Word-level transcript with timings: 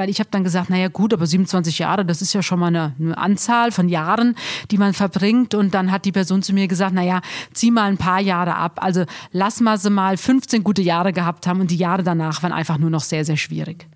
weil 0.00 0.08
ich 0.08 0.18
habe 0.18 0.30
dann 0.30 0.44
gesagt, 0.44 0.70
naja 0.70 0.88
gut, 0.88 1.12
aber 1.12 1.26
27 1.26 1.78
Jahre, 1.78 2.06
das 2.06 2.22
ist 2.22 2.32
ja 2.32 2.42
schon 2.42 2.58
mal 2.58 2.68
eine, 2.68 2.94
eine, 2.98 3.18
Anzahl 3.18 3.70
von 3.70 3.86
Jahren, 3.90 4.34
die 4.70 4.78
man 4.78 4.94
verbringt. 4.94 5.54
Und 5.54 5.74
dann 5.74 5.92
hat 5.92 6.06
die 6.06 6.10
Person 6.10 6.42
zu 6.42 6.54
mir 6.54 6.68
gesagt, 6.68 6.94
naja, 6.94 7.20
zieh 7.52 7.70
mal 7.70 7.90
ein 7.90 7.98
paar 7.98 8.18
Jahre 8.18 8.54
ab. 8.54 8.78
Also 8.82 9.04
lass 9.30 9.60
mal 9.60 9.76
sie 9.76 9.90
mal 9.90 10.16
15 10.16 10.64
gute 10.64 10.80
Jahre 10.80 11.12
gehabt 11.12 11.46
haben 11.46 11.60
und 11.60 11.70
die 11.70 11.76
Jahre 11.76 12.02
danach 12.02 12.42
waren 12.42 12.52
einfach 12.52 12.78
nur 12.78 12.88
noch 12.88 13.02
sehr, 13.02 13.26
sehr 13.26 13.36
schwierig. 13.36 13.88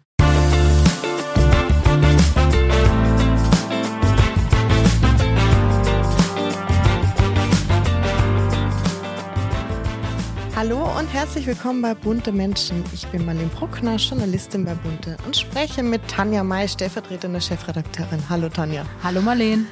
Hallo 10.67 10.99
und 10.99 11.13
herzlich 11.13 11.47
willkommen 11.47 11.83
bei 11.83 11.93
Bunte 11.93 12.33
Menschen. 12.33 12.83
Ich 12.95 13.07
bin 13.09 13.27
Marlene 13.27 13.51
Bruckner, 13.51 13.97
Journalistin 13.97 14.65
bei 14.65 14.73
Bunte 14.73 15.19
und 15.27 15.37
spreche 15.37 15.83
mit 15.83 16.01
Tanja 16.09 16.43
May, 16.43 16.67
stellvertretende 16.67 17.39
Chefredakteurin. 17.39 18.23
Hallo 18.31 18.49
Tanja. 18.49 18.87
Hallo 19.03 19.21
Marlene. 19.21 19.67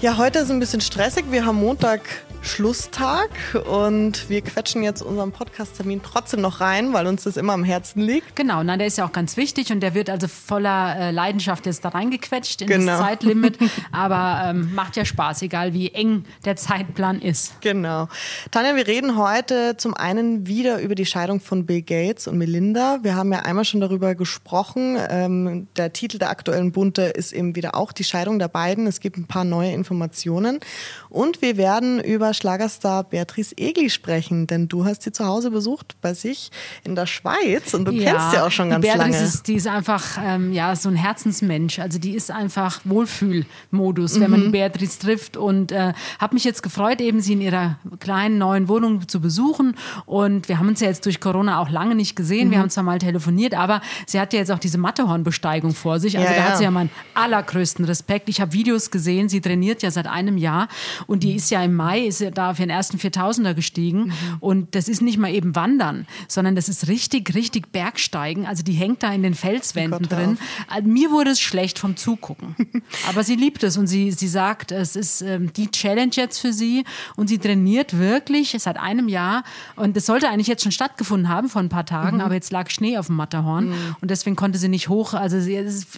Ja, 0.00 0.16
heute 0.16 0.38
ist 0.38 0.50
ein 0.50 0.60
bisschen 0.60 0.80
stressig. 0.80 1.26
Wir 1.28 1.44
haben 1.44 1.60
Montag 1.60 2.00
Schlusstag 2.44 3.30
und 3.66 4.28
wir 4.28 4.42
quetschen 4.42 4.82
jetzt 4.82 5.00
unseren 5.00 5.32
Podcast-Termin 5.32 6.02
trotzdem 6.02 6.42
noch 6.42 6.60
rein, 6.60 6.92
weil 6.92 7.06
uns 7.06 7.24
das 7.24 7.38
immer 7.38 7.54
am 7.54 7.64
Herzen 7.64 8.02
liegt. 8.02 8.36
Genau, 8.36 8.62
na, 8.62 8.76
der 8.76 8.86
ist 8.86 8.98
ja 8.98 9.06
auch 9.06 9.12
ganz 9.12 9.38
wichtig 9.38 9.72
und 9.72 9.80
der 9.80 9.94
wird 9.94 10.10
also 10.10 10.28
voller 10.28 10.94
äh, 10.96 11.10
Leidenschaft 11.10 11.64
jetzt 11.64 11.84
da 11.86 11.88
reingequetscht 11.88 12.60
in 12.60 12.68
genau. 12.68 12.92
das 12.92 13.00
Zeitlimit, 13.00 13.58
aber 13.92 14.50
ähm, 14.50 14.74
macht 14.74 14.96
ja 14.96 15.06
Spaß, 15.06 15.40
egal 15.42 15.72
wie 15.72 15.90
eng 15.92 16.24
der 16.44 16.56
Zeitplan 16.56 17.20
ist. 17.22 17.60
Genau. 17.62 18.08
Tanja, 18.50 18.76
wir 18.76 18.86
reden 18.86 19.16
heute 19.16 19.76
zum 19.78 19.94
einen 19.94 20.46
wieder 20.46 20.80
über 20.80 20.94
die 20.94 21.06
Scheidung 21.06 21.40
von 21.40 21.64
Bill 21.64 21.82
Gates 21.82 22.28
und 22.28 22.36
Melinda. 22.36 22.98
Wir 23.02 23.16
haben 23.16 23.32
ja 23.32 23.40
einmal 23.40 23.64
schon 23.64 23.80
darüber 23.80 24.14
gesprochen. 24.14 24.98
Ähm, 25.08 25.66
der 25.76 25.94
Titel 25.94 26.18
der 26.18 26.28
aktuellen 26.28 26.72
Bunte 26.72 27.02
ist 27.04 27.32
eben 27.32 27.56
wieder 27.56 27.74
auch 27.74 27.92
die 27.92 28.04
Scheidung 28.04 28.38
der 28.38 28.48
beiden. 28.48 28.86
Es 28.86 29.00
gibt 29.00 29.16
ein 29.16 29.26
paar 29.26 29.44
neue 29.44 29.72
Informationen 29.72 30.60
und 31.08 31.40
wir 31.40 31.56
werden 31.56 32.00
über 32.00 32.33
Schlagerstar 32.34 33.04
Beatrice 33.04 33.56
Egli 33.56 33.90
sprechen, 33.90 34.46
denn 34.46 34.68
du 34.68 34.84
hast 34.84 35.02
sie 35.02 35.12
zu 35.12 35.24
Hause 35.24 35.50
besucht 35.50 35.96
bei 36.00 36.14
sich 36.14 36.50
in 36.84 36.94
der 36.94 37.06
Schweiz 37.06 37.74
und 37.74 37.86
du 37.86 37.92
ja, 37.92 38.12
kennst 38.12 38.30
sie 38.32 38.38
auch 38.38 38.50
schon 38.50 38.70
ganz 38.70 38.82
Beatrice 38.82 39.12
lange. 39.12 39.24
Ist, 39.24 39.48
die 39.48 39.54
ist 39.54 39.66
einfach 39.66 40.18
ähm, 40.22 40.52
ja, 40.52 40.74
so 40.76 40.88
ein 40.88 40.96
Herzensmensch. 40.96 41.78
Also 41.78 41.98
die 41.98 42.12
ist 42.12 42.30
einfach 42.30 42.80
Wohlfühlmodus, 42.84 44.20
wenn 44.20 44.30
man 44.30 44.40
die 44.40 44.46
mhm. 44.48 44.52
Beatrice 44.52 44.98
trifft. 44.98 45.36
Und 45.36 45.72
äh, 45.72 45.92
habe 46.18 46.34
mich 46.34 46.44
jetzt 46.44 46.62
gefreut, 46.62 47.00
eben 47.00 47.20
sie 47.20 47.34
in 47.34 47.40
ihrer 47.40 47.78
kleinen 48.00 48.38
neuen 48.38 48.68
Wohnung 48.68 49.08
zu 49.08 49.20
besuchen. 49.20 49.76
Und 50.06 50.48
wir 50.48 50.58
haben 50.58 50.68
uns 50.68 50.80
ja 50.80 50.88
jetzt 50.88 51.06
durch 51.06 51.20
Corona 51.20 51.60
auch 51.60 51.70
lange 51.70 51.94
nicht 51.94 52.16
gesehen. 52.16 52.48
Mhm. 52.48 52.52
Wir 52.52 52.58
haben 52.58 52.70
zwar 52.70 52.84
mal 52.84 52.98
telefoniert, 52.98 53.54
aber 53.54 53.80
sie 54.06 54.20
hat 54.20 54.32
ja 54.32 54.40
jetzt 54.40 54.50
auch 54.50 54.58
diese 54.58 54.78
Mattehornbesteigung 54.78 55.74
vor 55.74 55.98
sich. 56.00 56.18
Also 56.18 56.30
ja, 56.30 56.36
da 56.36 56.42
ja. 56.42 56.48
hat 56.50 56.58
sie 56.58 56.64
ja 56.64 56.70
meinen 56.70 56.90
allergrößten 57.14 57.84
Respekt. 57.84 58.28
Ich 58.28 58.40
habe 58.40 58.52
Videos 58.52 58.90
gesehen, 58.90 59.28
sie 59.28 59.40
trainiert 59.40 59.82
ja 59.82 59.90
seit 59.90 60.06
einem 60.06 60.36
Jahr 60.36 60.68
und 61.06 61.22
die 61.22 61.34
ist 61.34 61.50
ja 61.50 61.62
im 61.62 61.74
Mai, 61.74 62.00
ist 62.06 62.20
da 62.30 62.50
auf 62.50 62.56
den 62.56 62.70
ersten 62.70 62.98
4000er 62.98 63.54
gestiegen. 63.54 64.04
Mhm. 64.04 64.12
Und 64.40 64.74
das 64.74 64.88
ist 64.88 65.02
nicht 65.02 65.18
mal 65.18 65.32
eben 65.32 65.54
Wandern, 65.54 66.06
sondern 66.28 66.54
das 66.54 66.68
ist 66.68 66.88
richtig, 66.88 67.34
richtig 67.34 67.72
Bergsteigen. 67.72 68.46
Also 68.46 68.62
die 68.62 68.72
hängt 68.72 69.02
da 69.02 69.12
in 69.12 69.22
den 69.22 69.34
Felswänden 69.34 70.08
drin. 70.08 70.38
Auf. 70.70 70.78
Äh, 70.78 70.82
mir 70.82 71.10
wurde 71.10 71.30
es 71.30 71.40
schlecht 71.40 71.78
vom 71.78 71.96
Zugucken. 71.96 72.56
Aber 73.08 73.24
sie 73.24 73.36
liebt 73.36 73.62
es 73.62 73.76
und 73.76 73.86
sie, 73.86 74.12
sie 74.12 74.28
sagt, 74.28 74.72
es 74.72 74.96
ist 74.96 75.22
ähm, 75.22 75.52
die 75.52 75.70
Challenge 75.70 76.12
jetzt 76.14 76.38
für 76.38 76.52
sie 76.52 76.84
und 77.16 77.28
sie 77.28 77.38
trainiert 77.38 77.98
wirklich 77.98 78.54
seit 78.58 78.78
einem 78.78 79.08
Jahr. 79.08 79.44
Und 79.76 79.96
es 79.96 80.06
sollte 80.06 80.28
eigentlich 80.28 80.46
jetzt 80.46 80.62
schon 80.62 80.72
stattgefunden 80.72 81.28
haben 81.28 81.48
vor 81.48 81.62
ein 81.62 81.68
paar 81.68 81.86
Tagen, 81.86 82.18
mhm. 82.18 82.22
aber 82.22 82.34
jetzt 82.34 82.52
lag 82.52 82.70
Schnee 82.70 82.98
auf 82.98 83.06
dem 83.06 83.16
Matterhorn 83.16 83.68
mhm. 83.68 83.96
und 84.00 84.10
deswegen 84.10 84.36
konnte 84.36 84.58
sie 84.58 84.68
nicht 84.68 84.88
hoch. 84.88 85.14
Also 85.14 85.38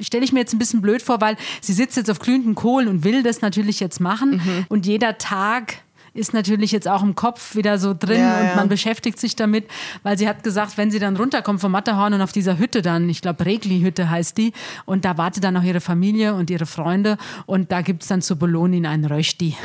stelle 0.00 0.24
ich 0.24 0.32
mir 0.32 0.40
jetzt 0.40 0.52
ein 0.52 0.58
bisschen 0.58 0.80
blöd 0.80 1.02
vor, 1.02 1.20
weil 1.20 1.36
sie 1.60 1.72
sitzt 1.72 1.96
jetzt 1.96 2.10
auf 2.10 2.18
glühenden 2.18 2.54
Kohlen 2.54 2.88
und 2.88 3.04
will 3.04 3.22
das 3.22 3.40
natürlich 3.40 3.80
jetzt 3.80 4.00
machen. 4.00 4.42
Mhm. 4.44 4.66
Und 4.68 4.86
jeder 4.86 5.18
Tag 5.18 5.78
ist 6.16 6.32
natürlich 6.34 6.72
jetzt 6.72 6.88
auch 6.88 7.02
im 7.02 7.14
Kopf 7.14 7.54
wieder 7.54 7.78
so 7.78 7.94
drin 7.94 8.20
ja, 8.20 8.40
und 8.40 8.46
ja. 8.46 8.56
man 8.56 8.68
beschäftigt 8.68 9.18
sich 9.18 9.36
damit, 9.36 9.66
weil 10.02 10.18
sie 10.18 10.28
hat 10.28 10.42
gesagt, 10.42 10.76
wenn 10.76 10.90
sie 10.90 10.98
dann 10.98 11.16
runterkommt 11.16 11.60
vom 11.60 11.72
Matterhorn 11.72 12.14
und 12.14 12.22
auf 12.22 12.32
dieser 12.32 12.58
Hütte 12.58 12.82
dann, 12.82 13.08
ich 13.08 13.22
glaube 13.22 13.44
Regli-Hütte 13.44 14.10
heißt 14.10 14.36
die, 14.38 14.52
und 14.84 15.04
da 15.04 15.18
wartet 15.18 15.44
dann 15.44 15.56
auch 15.56 15.62
ihre 15.62 15.80
Familie 15.80 16.34
und 16.34 16.50
ihre 16.50 16.66
Freunde 16.66 17.18
und 17.46 17.72
da 17.72 17.82
gibt 17.82 18.02
es 18.02 18.08
dann 18.08 18.22
zu 18.22 18.36
Belonin 18.36 18.86
einen 18.86 19.04
Rösti. 19.04 19.56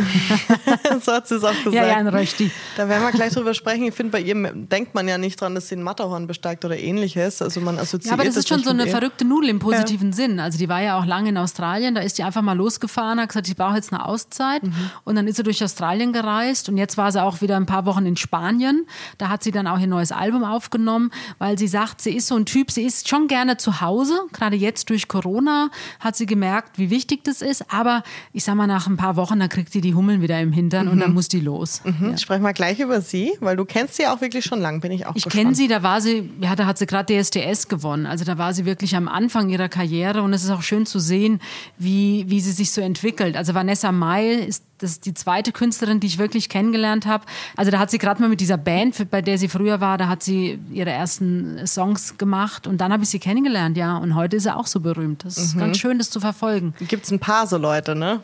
so 1.01 1.13
hat 1.13 1.27
sie 1.27 1.35
es 1.35 1.43
auch 1.43 1.51
gesagt. 1.51 1.71
Ja, 1.71 1.87
ja, 1.87 1.95
ein 1.95 2.07
Rösti. 2.07 2.51
Da 2.75 2.87
werden 2.89 3.01
wir 3.01 3.11
gleich 3.11 3.33
drüber 3.33 3.53
sprechen. 3.53 3.85
Ich 3.85 3.93
finde, 3.93 4.11
bei 4.11 4.19
ihr 4.19 4.35
denkt 4.53 4.93
man 4.93 5.07
ja 5.07 5.17
nicht 5.17 5.39
dran, 5.39 5.55
dass 5.55 5.69
sie 5.69 5.75
ein 5.75 5.83
Matterhorn 5.83 6.27
besteigt 6.27 6.65
oder 6.65 6.77
ähnliches. 6.77 7.41
Also 7.41 7.61
man 7.61 7.79
assoziiert 7.79 8.07
ja, 8.07 8.13
aber 8.13 8.25
das 8.25 8.35
ist 8.35 8.49
schon 8.49 8.61
so 8.61 8.71
eine 8.71 8.87
verrückte 8.87 9.23
Nudel 9.23 9.49
im 9.49 9.59
positiven 9.59 10.09
ja. 10.09 10.15
Sinn. 10.15 10.39
Also 10.39 10.57
die 10.57 10.67
war 10.67 10.81
ja 10.81 10.99
auch 10.99 11.05
lange 11.05 11.29
in 11.29 11.37
Australien, 11.37 11.95
da 11.95 12.01
ist 12.01 12.17
die 12.17 12.23
einfach 12.23 12.41
mal 12.41 12.57
losgefahren, 12.57 13.19
hat 13.21 13.29
gesagt, 13.29 13.47
ich 13.47 13.55
brauche 13.55 13.75
jetzt 13.75 13.93
eine 13.93 14.05
Auszeit 14.05 14.63
mhm. 14.63 14.73
und 15.05 15.15
dann 15.15 15.27
ist 15.27 15.37
sie 15.37 15.43
durch 15.43 15.63
Australien 15.63 16.11
gereist 16.11 16.40
und 16.69 16.77
jetzt 16.77 16.97
war 16.97 17.11
sie 17.11 17.21
auch 17.21 17.41
wieder 17.41 17.55
ein 17.57 17.65
paar 17.65 17.85
Wochen 17.85 18.05
in 18.05 18.17
Spanien. 18.17 18.85
Da 19.17 19.29
hat 19.29 19.43
sie 19.43 19.51
dann 19.51 19.67
auch 19.67 19.79
ihr 19.79 19.87
neues 19.87 20.11
Album 20.11 20.43
aufgenommen, 20.43 21.11
weil 21.37 21.57
sie 21.57 21.67
sagt, 21.67 22.01
sie 22.01 22.15
ist 22.15 22.27
so 22.27 22.35
ein 22.35 22.45
Typ, 22.45 22.71
sie 22.71 22.83
ist 22.83 23.07
schon 23.07 23.27
gerne 23.27 23.57
zu 23.57 23.81
Hause. 23.81 24.19
Gerade 24.33 24.55
jetzt 24.55 24.89
durch 24.89 25.07
Corona 25.07 25.69
hat 25.99 26.15
sie 26.15 26.25
gemerkt, 26.25 26.77
wie 26.77 26.89
wichtig 26.89 27.23
das 27.23 27.41
ist. 27.41 27.71
Aber 27.71 28.03
ich 28.33 28.43
sag 28.43 28.55
mal, 28.55 28.67
nach 28.67 28.87
ein 28.87 28.97
paar 28.97 29.15
Wochen, 29.15 29.39
da 29.39 29.47
kriegt 29.47 29.71
sie 29.71 29.81
die 29.81 29.93
Hummeln 29.93 30.21
wieder 30.21 30.39
im 30.39 30.51
Hintern 30.51 30.85
mhm. 30.85 30.91
und 30.93 30.99
dann 30.99 31.09
mhm. 31.09 31.15
muss 31.15 31.27
die 31.27 31.39
los. 31.39 31.81
Mhm. 31.83 32.11
Ja. 32.11 32.17
Sprechen 32.17 32.43
wir 32.43 32.53
gleich 32.53 32.79
über 32.79 33.01
sie, 33.01 33.33
weil 33.39 33.55
du 33.55 33.65
kennst 33.65 33.95
sie 33.95 34.07
auch 34.07 34.21
wirklich 34.21 34.45
schon 34.45 34.59
lang, 34.59 34.81
bin 34.81 34.91
ich 34.91 35.05
auch 35.05 35.15
Ich 35.15 35.27
kenne 35.29 35.55
sie, 35.55 35.67
da 35.67 35.83
war 35.83 36.01
sie, 36.01 36.29
ja, 36.41 36.55
da 36.55 36.65
hat 36.65 36.77
sie 36.77 36.85
gerade 36.85 37.13
DSDS 37.13 37.67
gewonnen. 37.67 38.05
Also 38.05 38.25
da 38.25 38.37
war 38.37 38.53
sie 38.53 38.65
wirklich 38.65 38.95
am 38.95 39.07
Anfang 39.07 39.49
ihrer 39.49 39.69
Karriere 39.69 40.21
und 40.21 40.33
es 40.33 40.43
ist 40.43 40.49
auch 40.49 40.63
schön 40.63 40.85
zu 40.85 40.99
sehen, 40.99 41.39
wie, 41.77 42.25
wie 42.27 42.41
sie 42.41 42.51
sich 42.51 42.71
so 42.71 42.81
entwickelt. 42.81 43.37
Also 43.37 43.53
Vanessa 43.53 43.91
Mai 43.91 44.33
ist 44.33 44.63
das 44.81 44.93
ist 44.93 45.05
die 45.05 45.13
zweite 45.13 45.51
Künstlerin, 45.51 45.99
die 45.99 46.07
ich 46.07 46.17
wirklich 46.21 46.47
kennengelernt 46.47 47.05
habe. 47.05 47.25
Also 47.57 47.71
da 47.71 47.79
hat 47.79 47.91
sie 47.91 47.97
gerade 47.97 48.21
mal 48.21 48.29
mit 48.29 48.39
dieser 48.39 48.57
Band, 48.57 49.09
bei 49.11 49.21
der 49.21 49.37
sie 49.37 49.49
früher 49.49 49.81
war, 49.81 49.97
da 49.97 50.07
hat 50.07 50.23
sie 50.23 50.59
ihre 50.71 50.91
ersten 50.91 51.65
Songs 51.67 52.17
gemacht 52.17 52.67
und 52.67 52.79
dann 52.79 52.93
habe 52.93 53.03
ich 53.03 53.09
sie 53.09 53.19
kennengelernt, 53.19 53.75
ja. 53.75 53.97
Und 53.97 54.15
heute 54.15 54.37
ist 54.37 54.43
sie 54.43 54.55
auch 54.55 54.67
so 54.67 54.79
berühmt. 54.79 55.25
Das 55.25 55.37
ist 55.37 55.55
mhm. 55.55 55.59
ganz 55.59 55.77
schön, 55.77 55.97
das 55.97 56.09
zu 56.09 56.19
verfolgen. 56.19 56.73
Gibt 56.87 57.05
es 57.05 57.11
ein 57.11 57.19
paar 57.19 57.47
so 57.47 57.57
Leute, 57.57 57.95
ne? 57.95 58.21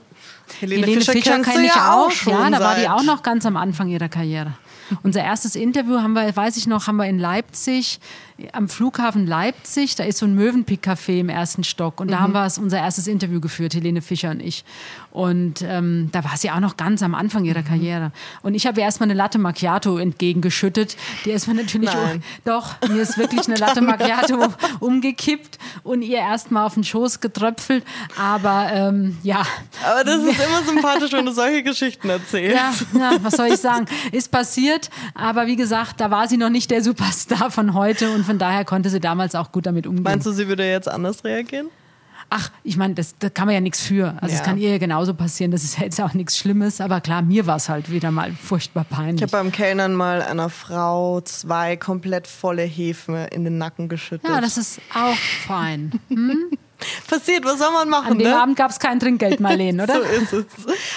Helene, 0.60 0.82
Helene 0.82 1.02
Fischer, 1.02 1.14
Fischer 1.14 1.42
kenne 1.42 1.66
ich 1.66 1.76
ja 1.76 1.94
auch. 1.94 2.12
Schon 2.12 2.34
ja, 2.34 2.50
da 2.50 2.60
war 2.60 2.76
die 2.76 2.88
auch 2.88 3.04
noch 3.04 3.22
ganz 3.22 3.46
am 3.46 3.58
Anfang 3.58 3.90
ihrer 3.90 4.10
Karriere. 4.10 4.54
Unser 5.04 5.24
erstes 5.24 5.56
Interview 5.56 5.98
haben 6.02 6.14
wir, 6.14 6.34
weiß 6.34 6.58
ich 6.58 6.68
noch, 6.68 6.88
haben 6.88 6.96
wir 6.96 7.06
in 7.06 7.20
Leipzig, 7.20 8.00
am 8.54 8.68
Flughafen 8.68 9.26
Leipzig, 9.26 9.96
da 9.96 10.04
ist 10.04 10.18
so 10.18 10.26
ein 10.26 10.36
Möwenpick-Café 10.36 11.20
im 11.20 11.30
ersten 11.30 11.64
Stock. 11.64 12.00
Und 12.00 12.10
da 12.10 12.18
mhm. 12.18 12.22
haben 12.22 12.34
wir 12.34 12.64
unser 12.64 12.80
erstes 12.80 13.08
Interview 13.08 13.40
geführt, 13.40 13.74
Helene 13.74 14.02
Fischer 14.02 14.32
und 14.32 14.42
ich. 14.42 14.66
Und 15.12 15.64
ähm, 15.64 16.10
da 16.12 16.24
war 16.24 16.38
sie 16.38 16.52
auch 16.52 16.60
noch 16.60 16.78
ganz 16.78 17.02
am 17.02 17.16
Anfang 17.16 17.46
ihrer 17.46 17.62
mhm. 17.62 17.66
Karriere. 17.66 18.12
Und 18.42 18.56
ich 18.56 18.68
habe 18.68 18.80
ihr 18.80 18.86
erstmal 18.86 19.08
eine 19.08 19.18
Latte 19.18 19.40
Macchiato 19.40 19.98
entgegengeschüttet. 19.98 20.98
Die 21.26 21.32
ist 21.32 21.48
mir 21.48 21.56
natürlich, 21.56 21.90
um, 21.90 22.22
doch, 22.46 22.76
mir 22.88 23.02
ist 23.02 23.18
wirklich 23.18 23.48
eine 23.48 23.56
Latte 23.58 23.82
Macchiato 23.82 24.54
umgekippt 24.80 25.58
und 25.84 26.02
ihr 26.02 26.20
erstmal 26.20 26.66
auf 26.66 26.74
den 26.74 26.84
Schoß 26.84 27.20
getröpfelt. 27.20 27.84
Aber 28.20 28.70
ähm, 28.72 29.18
ja. 29.24 29.44
Aber 29.84 30.04
das 30.04 30.24
ist 30.24 30.40
immer 30.40 30.64
sympathisch, 30.64 31.12
wenn 31.14 31.26
du 31.26 31.32
solche 31.32 31.64
Geschichten 31.64 32.10
erzählst. 32.10 32.56
Ja, 32.56 32.74
ja, 33.00 33.18
was 33.22 33.36
soll 33.36 33.48
ich 33.48 33.58
sagen? 33.58 33.86
Ist 34.12 34.32
passiert 34.32 34.48
passiert. 34.48 34.90
Aber 35.14 35.48
wie 35.48 35.56
gesagt, 35.56 36.00
da 36.00 36.12
war 36.12 36.28
sie 36.28 36.38
noch 36.38 36.50
nicht 36.50 36.72
der 36.72 36.84
Superstar 36.84 37.52
von 37.52 37.74
heute 37.74 38.12
und 38.12 38.27
von 38.28 38.38
daher 38.38 38.64
konnte 38.66 38.90
sie 38.90 39.00
damals 39.00 39.34
auch 39.34 39.52
gut 39.52 39.66
damit 39.66 39.88
umgehen. 39.88 40.04
Meinst 40.04 40.28
du, 40.28 40.32
sie 40.32 40.48
würde 40.48 40.70
jetzt 40.70 40.88
anders 40.88 41.24
reagieren? 41.24 41.70
Ach, 42.30 42.52
ich 42.64 42.76
meine, 42.76 42.94
da 42.94 43.30
kann 43.30 43.46
man 43.46 43.56
ja 43.56 43.62
nichts 43.62 43.82
für. 43.82 44.16
Also 44.22 44.36
es 44.36 44.44
kann 44.44 44.58
ihr 44.58 44.80
genauso 44.80 45.14
passieren, 45.14 45.52
das 45.52 45.64
ist 45.64 45.80
jetzt 45.80 46.02
auch 46.02 46.14
nichts 46.14 46.38
Schlimmes. 46.38 46.82
Aber 46.82 47.00
klar, 47.00 47.22
mir 47.22 47.48
war 47.48 47.56
es 47.56 47.70
halt 47.70 47.90
wieder 47.90 48.12
mal 48.12 48.34
furchtbar 48.34 48.84
peinlich. 48.84 49.16
Ich 49.16 49.22
habe 49.22 49.32
beim 49.44 49.52
Kellnern 49.52 49.94
mal 49.94 50.22
einer 50.22 50.50
Frau 50.50 51.22
zwei 51.22 51.78
komplett 51.78 52.28
volle 52.28 52.64
Hefen 52.64 53.16
in 53.28 53.46
den 53.46 53.58
Nacken 53.58 53.88
geschüttet. 53.88 54.30
Ja, 54.30 54.42
das 54.42 54.58
ist 54.58 54.82
auch 54.94 55.16
fein. 55.48 55.92
Hm? 56.10 56.50
Passiert, 57.18 57.46
was 57.46 57.58
soll 57.58 57.72
man 57.72 57.90
machen? 57.90 58.12
An 58.12 58.20
dem 58.20 58.30
ne? 58.30 58.40
Abend 58.40 58.56
gab 58.56 58.70
es 58.70 58.80
kein 58.80 59.00
Trinkgeld, 59.00 59.40
Marlene, 59.40 59.84
oder? 59.84 59.96
so 59.96 60.02
ist 60.02 60.34
es. 60.34 60.46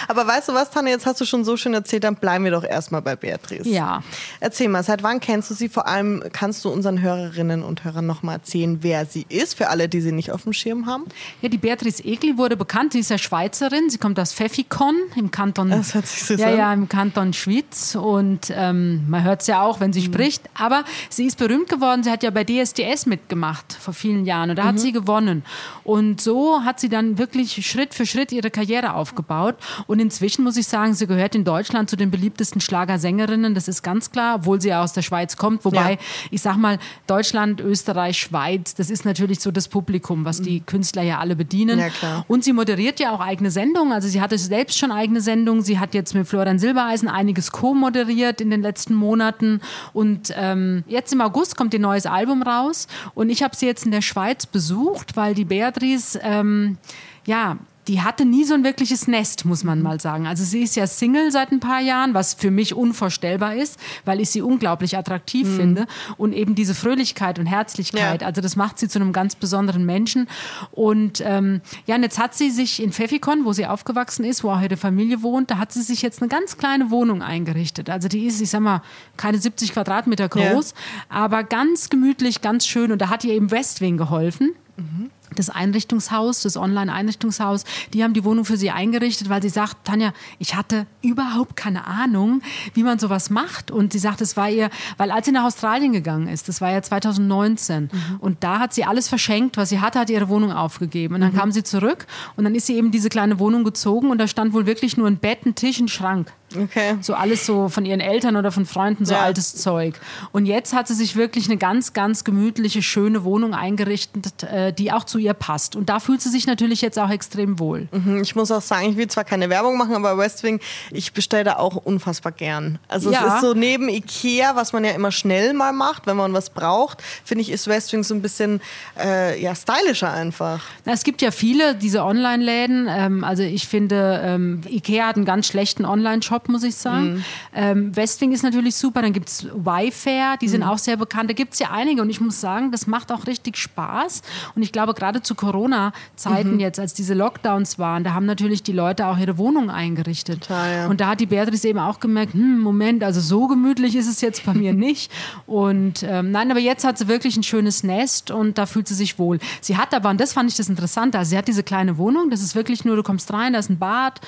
Aber 0.06 0.27
weißt 0.27 0.49
du 0.49 0.55
was, 0.55 0.71
Tanja, 0.71 0.93
jetzt 0.93 1.06
hast 1.06 1.21
du 1.21 1.25
schon 1.25 1.45
so 1.45 1.56
schön 1.56 1.73
erzählt, 1.73 2.05
dann 2.05 2.17
bleiben 2.17 2.45
wir 2.45 2.50
doch 2.50 2.65
erstmal 2.65 3.00
bei 3.00 3.17
Beatrice. 3.17 3.69
Ja. 3.69 4.03
Erzähl 4.39 4.69
mal, 4.69 4.83
seit 4.83 5.03
wann 5.03 5.21
kennst 5.21 5.50
du 5.50 5.55
sie? 5.55 5.69
Vor 5.69 5.87
allem 5.87 6.23
kannst 6.33 6.65
du 6.65 6.69
unseren 6.69 7.00
Hörerinnen 7.00 7.62
und 7.62 7.85
Hörern 7.85 8.06
nochmal 8.06 8.37
erzählen, 8.37 8.79
wer 8.83 9.06
sie 9.06 9.25
ist, 9.29 9.56
für 9.56 9.69
alle, 9.69 9.89
die 9.89 10.00
sie 10.00 10.12
nicht 10.12 10.31
auf 10.31 10.43
dem 10.43 10.53
Schirm 10.53 10.87
haben? 10.87 11.05
Ja, 11.41 11.49
die 11.49 11.59
Beatrice 11.59 12.05
Egli 12.05 12.37
wurde 12.37 12.56
bekannt, 12.56 12.93
sie 12.93 13.00
ist 13.00 13.11
ja 13.11 13.19
Schweizerin, 13.19 13.89
sie 13.89 13.99
kommt 13.99 14.21
aus 14.21 14.35
Pfeffikon 14.35 14.97
im 15.17 15.31
Kanton. 15.31 15.71
Das 15.71 15.95
hört 15.95 16.06
sich 16.06 16.23
so 16.25 16.35
Ja, 16.35 16.50
ja, 16.50 16.73
im 16.73 16.89
Kanton 16.89 17.33
Schwyz 17.33 17.95
und 17.95 18.53
ähm, 18.55 19.05
man 19.09 19.25
hört 19.25 19.41
es 19.41 19.47
ja 19.47 19.62
auch, 19.62 19.81
wenn 19.81 19.93
sie 19.93 20.00
mhm. 20.00 20.12
spricht. 20.12 20.43
Aber 20.55 20.85
sie 21.09 21.27
ist 21.27 21.39
berühmt 21.39 21.69
geworden, 21.69 22.03
sie 22.03 22.11
hat 22.11 22.23
ja 22.23 22.31
bei 22.31 22.45
DSDS 22.45 23.06
mitgemacht 23.06 23.73
vor 23.73 23.95
vielen 23.95 24.25
Jahren 24.27 24.50
und 24.50 24.56
da 24.56 24.65
mhm. 24.65 24.69
hat 24.69 24.81
sie 24.81 24.93
gewonnen. 24.93 25.45
Und 25.85 26.10
so 26.19 26.62
hat 26.65 26.81
sie 26.81 26.89
dann 26.89 27.19
wirklich 27.19 27.67
Schritt 27.67 27.93
für 27.93 28.07
Schritt 28.07 28.33
ihre 28.33 28.51
Karriere 28.51 28.95
aufgebaut. 28.95 29.57
Und 29.87 30.01
inzwischen 30.01 30.45
muss 30.45 30.57
ich 30.57 30.67
sagen, 30.67 30.95
sie 30.95 31.07
gehört 31.07 31.35
in 31.35 31.45
Deutschland 31.45 31.91
zu 31.91 31.97
den 31.97 32.11
beliebtesten 32.11 32.62
Schlagersängerinnen. 32.62 33.55
Das 33.55 33.69
ist 33.69 33.83
ganz 33.83 34.11
klar, 34.11 34.37
obwohl 34.37 34.61
sie 34.61 34.69
ja 34.69 34.83
aus 34.83 34.95
der 34.95 35.03
Schweiz 35.03 35.37
kommt. 35.37 35.65
Wobei, 35.65 35.93
ja. 35.93 35.99
ich 36.31 36.41
sag 36.41 36.57
mal, 36.57 36.79
Deutschland, 37.07 37.61
Österreich, 37.61 38.19
Schweiz, 38.19 38.75
das 38.75 38.89
ist 38.89 39.05
natürlich 39.05 39.41
so 39.41 39.51
das 39.51 39.69
Publikum, 39.69 40.25
was 40.25 40.41
die 40.41 40.61
Künstler 40.61 41.03
ja 41.03 41.19
alle 41.19 41.37
bedienen. 41.37 41.79
Ja. 41.79 42.25
Und 42.29 42.45
sie 42.45 42.53
moderiert 42.53 43.01
ja 43.01 43.12
auch 43.12 43.21
eigene 43.21 43.51
Sendungen. 43.51 43.93
Also 43.93 44.09
sie 44.09 44.21
hatte 44.21 44.39
selbst 44.39 44.79
schon 44.79 44.93
eigene 44.93 45.21
Sendungen. 45.21 45.62
Sie 45.62 45.79
hat 45.79 45.93
jetzt 45.93 46.15
mit 46.15 46.27
Florian 46.27 46.59
Silbereisen 46.59 47.09
einiges 47.09 47.53
co-moderiert 47.53 48.41
in 48.41 48.51
den 48.51 48.62
letzten 48.62 48.95
Monaten. 48.95 49.61
Und 49.93 50.33
ähm, 50.37 50.85
jetzt 50.87 51.12
im 51.12 51.21
August 51.21 51.57
kommt 51.57 51.75
ihr 51.75 51.81
neues 51.81 52.07
Album 52.07 52.43
raus. 52.43 52.87
Und 53.15 53.29
ich 53.29 53.43
habe 53.43 53.55
sie 53.55 53.67
jetzt 53.67 53.85
in 53.85 53.91
der 53.91 54.03
Schweiz 54.03 54.47
besucht, 54.47 55.17
weil 55.17 55.35
die 55.35 55.45
Beatrice 55.45 55.90
ähm, 56.23 56.79
ja, 57.27 57.59
die 57.89 58.03
hatte 58.03 58.25
nie 58.25 58.45
so 58.45 58.55
ein 58.55 58.63
wirkliches 58.63 59.09
Nest, 59.09 59.45
muss 59.45 59.65
man 59.65 59.83
mal 59.83 60.01
sagen. 60.01 60.29
Also 60.29 60.45
sie 60.45 60.63
ist 60.63 60.77
ja 60.77 60.87
Single 60.87 61.33
seit 61.33 61.51
ein 61.51 61.59
paar 61.59 61.81
Jahren, 61.81 62.15
was 62.15 62.35
für 62.35 62.53
mich 62.53 62.75
unvorstellbar 62.75 63.57
ist, 63.57 63.81
weil 64.05 64.21
ich 64.21 64.31
sie 64.31 64.43
unglaublich 64.43 64.97
attraktiv 64.97 65.49
mhm. 65.49 65.57
finde 65.57 65.87
und 66.17 66.33
eben 66.33 66.55
diese 66.55 66.77
Fröhlichkeit 66.77 67.41
und 67.41 67.47
Herzlichkeit. 67.47 68.21
Ja. 68.21 68.27
Also 68.29 68.43
das 68.43 68.55
macht 68.55 68.79
sie 68.79 68.87
zu 68.87 69.01
einem 69.01 69.13
ganz 69.13 69.35
besonderen 69.35 69.87
Menschen. 69.87 70.29
Und 70.71 71.21
ähm, 71.25 71.63
ja, 71.87 71.97
und 71.97 72.03
jetzt 72.03 72.19
hat 72.19 72.35
sie 72.35 72.51
sich 72.51 72.81
in 72.81 72.93
Pfeffikon, 72.93 73.45
wo 73.45 73.53
sie 73.53 73.67
aufgewachsen 73.67 74.25
ist, 74.25 74.45
wo 74.45 74.51
auch 74.51 74.61
ihre 74.61 74.77
Familie 74.77 75.23
wohnt, 75.23 75.51
da 75.51 75.59
hat 75.59 75.73
sie 75.73 75.83
sich 75.83 76.01
jetzt 76.01 76.23
eine 76.23 76.29
ganz 76.29 76.59
kleine 76.59 76.91
Wohnung 76.93 77.23
eingerichtet. 77.23 77.91
Also 77.91 78.07
die 78.07 78.27
ist, 78.27 78.41
ich 78.41 78.51
sag 78.51 78.61
mal, 78.61 78.83
keine 79.17 79.39
70 79.39 79.73
Quadratmeter 79.73 80.29
groß, 80.29 80.71
ja. 80.71 80.77
aber 81.09 81.43
ganz 81.43 81.89
gemütlich, 81.89 82.41
ganz 82.41 82.67
schön. 82.67 82.93
Und 82.93 83.01
da 83.01 83.09
hat 83.09 83.25
ihr 83.25 83.33
eben 83.33 83.51
Westwing 83.51 83.97
geholfen. 83.97 84.53
Mhm 84.77 85.11
das 85.37 85.50
Einrichtungshaus, 85.50 86.43
das 86.43 86.56
Online-Einrichtungshaus, 86.56 87.65
die 87.93 88.03
haben 88.03 88.15
die 88.15 88.25
Wohnung 88.25 88.44
für 88.44 88.56
sie 88.56 88.71
eingerichtet, 88.71 89.29
weil 89.29 89.43
sie 89.43 89.49
sagt, 89.49 89.87
Tanja, 89.87 90.12
ich 90.38 90.55
hatte 90.55 90.87
überhaupt 91.03 91.56
keine 91.56 91.87
Ahnung, 91.87 92.43
wie 92.75 92.82
man 92.82 92.99
sowas 92.99 93.31
macht. 93.31 93.71
Und 93.71 93.93
sie 93.93 93.99
sagt, 93.99 94.21
es 94.21 94.37
war 94.37 94.50
ihr, 94.50 94.71
weil 94.97 95.11
als 95.11 95.27
sie 95.27 95.32
nach 95.32 95.44
Australien 95.44 95.93
gegangen 95.93 96.29
ist, 96.29 96.49
das 96.49 96.61
war 96.61 96.71
ja 96.71 96.82
2019, 96.82 97.85
mhm. 97.85 98.17
und 98.21 98.43
da 98.43 98.59
hat 98.59 98.75
sie 98.75 98.85
alles 98.85 99.09
verschenkt, 99.09 99.56
was 99.56 99.69
sie 99.69 99.81
hatte, 99.81 99.99
hat 100.00 100.11
ihre 100.11 100.29
Wohnung 100.29 100.53
aufgegeben. 100.53 101.15
Und 101.15 101.21
dann 101.21 101.33
mhm. 101.33 101.37
kam 101.37 101.53
sie 101.53 101.62
zurück 101.62 102.06
und 102.37 102.44
dann 102.44 102.55
ist 102.55 102.67
sie 102.67 102.76
eben 102.76 102.91
diese 102.91 103.09
kleine 103.09 103.38
Wohnung 103.38 103.65
gezogen 103.65 104.11
und 104.11 104.19
da 104.19 104.26
stand 104.26 104.53
wohl 104.53 104.67
wirklich 104.67 104.97
nur 104.97 105.06
ein 105.06 105.19
Bett, 105.19 105.47
ein 105.47 105.55
Tisch, 105.55 105.81
ein 105.81 105.88
Schrank. 105.88 106.33
Okay. 106.56 106.97
So 107.00 107.15
alles 107.15 107.47
so 107.47 107.69
von 107.69 107.85
ihren 107.85 108.00
Eltern 108.00 108.37
oder 108.37 108.50
von 108.50 108.67
Freunden, 108.67 109.05
so 109.05 109.15
ja. 109.15 109.21
altes 109.21 109.55
Zeug. 109.55 110.00
Und 110.33 110.47
jetzt 110.47 110.73
hat 110.73 110.88
sie 110.88 110.94
sich 110.94 111.15
wirklich 111.15 111.47
eine 111.47 111.56
ganz, 111.56 111.93
ganz 111.93 112.25
gemütliche, 112.25 112.83
schöne 112.83 113.23
Wohnung 113.25 113.55
eingerichtet, 113.55 114.43
äh, 114.43 114.73
die 114.73 114.93
auch 114.93 115.05
zu 115.05 115.19
ihr 115.21 115.35
passt. 115.35 115.77
Und 115.77 115.89
da 115.89 116.01
fühlt 116.01 116.21
sie 116.21 116.31
sich 116.31 116.47
natürlich 116.47 116.81
jetzt 116.81 116.99
auch 116.99 117.11
extrem 117.11 117.59
wohl. 117.59 117.89
Mhm, 117.93 118.23
ich 118.23 118.35
muss 118.35 118.51
auch 118.51 118.63
sagen, 118.63 118.91
ich 118.91 118.97
will 118.97 119.09
zwar 119.09 119.25
keine 119.25 119.51
Werbung 119.51 119.77
machen, 119.77 119.95
aber 119.95 120.19
Westwing, 120.19 120.61
ich 120.91 121.13
bestelle 121.13 121.45
da 121.45 121.57
auch 121.57 121.77
unfassbar 121.77 122.33
gern. 122.33 122.79
Also 122.89 123.11
ja. 123.11 123.27
es 123.27 123.35
ist 123.35 123.41
so 123.43 123.55
neben 123.55 123.89
Ikea, 123.89 124.57
was 124.57 124.73
man 124.73 124.85
ja 124.85 124.93
immer 124.93 125.13
schnell 125.13 125.55
mal 125.55 125.73
macht, 125.73 126.07
wenn 126.07 126.17
man 126.17 126.33
was 126.33 126.51
braucht, 126.51 127.03
finde 127.25 127.43
ich, 127.43 127.51
ist 127.51 127.67
Westwing 127.67 128.03
so 128.03 128.15
ein 128.15 128.23
bisschen 128.23 128.61
äh, 128.99 129.41
ja, 129.41 129.55
stylischer 129.55 130.13
einfach. 130.13 130.63
Na, 130.85 130.93
es 130.93 131.05
gibt 131.05 131.23
ja 131.23 131.31
viele, 131.31 131.75
diese 131.75 132.05
Online-Läden. 132.05 132.87
Ähm, 132.89 133.25
also 133.25 133.43
ich 133.43 133.67
finde, 133.69 134.21
ähm, 134.25 134.61
Ikea 134.69 135.09
hat 135.09 135.17
einen 135.17 135.25
ganz 135.25 135.47
schlechten 135.47 135.85
Online-Shop, 135.85 136.49
muss 136.49 136.63
ich 136.63 136.77
sagen. 136.77 137.15
Mhm. 137.15 137.25
Ähm, 137.55 137.97
Westwing 137.97 138.33
ist 138.33 138.43
natürlich 138.43 138.77
super. 138.77 139.03
Dann 139.03 139.13
gibt 139.13 139.29
es 139.29 139.47
Wayfair, 139.53 140.37
die 140.41 140.49
sind 140.49 140.63
mhm. 140.63 140.69
auch 140.69 140.79
sehr 140.79 140.97
bekannt. 140.97 141.31
Da 141.31 141.35
gibt 141.35 141.55
es 141.55 141.59
ja 141.59 141.71
einige 141.71 142.03
und 142.03 142.11
ich 142.11 142.21
muss 142.21 142.41
sagen, 142.41 142.71
das 142.71 142.87
macht 142.87 143.13
auch 143.13 143.27
richtig 143.27 143.57
Spaß. 143.57 144.23
Und 144.55 144.63
ich 144.63 144.73
glaube, 144.73 144.95
gerade 144.95 145.10
zu 145.19 145.35
Corona-Zeiten 145.35 146.55
mhm. 146.55 146.61
jetzt, 146.61 146.79
als 146.79 146.95
diese 146.95 147.15
Lockdowns 147.15 147.79
waren, 147.79 148.05
da 148.05 148.15
haben 148.15 148.27
natürlich 148.27 148.62
die 148.62 148.73
Leute 148.73 149.07
auch 149.07 149.19
ihre 149.19 149.39
Wohnungen 149.39 149.71
eingerichtet. 149.71 150.43
Total, 150.43 150.77
ja. 150.77 150.87
Und 150.89 151.01
da 151.01 151.09
hat 151.09 151.21
die 151.21 151.27
Beatrice 151.27 151.69
eben 151.69 151.79
auch 151.79 152.01
gemerkt, 152.01 152.35
hm, 152.35 152.61
Moment, 152.61 153.03
also 153.03 153.21
so 153.21 153.49
gemütlich 153.49 153.97
ist 153.97 154.09
es 154.09 154.21
jetzt 154.21 154.45
bei 154.47 154.55
mir 154.55 154.73
nicht. 154.87 155.11
Und 155.47 156.05
ähm, 156.05 156.31
nein, 156.31 156.51
aber 156.51 156.61
jetzt 156.61 156.85
hat 156.85 156.99
sie 156.99 157.09
wirklich 157.09 157.37
ein 157.37 157.43
schönes 157.43 157.83
Nest 157.83 158.31
und 158.31 158.59
da 158.59 158.67
fühlt 158.67 158.89
sie 158.89 158.95
sich 158.95 159.19
wohl. 159.19 159.39
Sie 159.61 159.77
hat 159.77 159.93
aber, 159.95 160.11
und 160.11 160.21
das 160.21 160.33
fand 160.33 160.51
ich 160.51 160.57
das 160.57 160.69
Interessante, 160.69 161.19
also 161.19 161.31
sie 161.31 161.39
hat 161.39 161.49
diese 161.49 161.62
kleine 161.62 161.99
Wohnung, 161.99 162.31
das 162.31 162.43
ist 162.43 162.55
wirklich 162.55 162.85
nur, 162.85 162.97
du 162.97 163.03
kommst 163.03 163.33
rein, 163.33 163.53
da 163.53 163.59
ist 163.59 163.71
ein 163.71 163.79
Bad, 163.79 164.21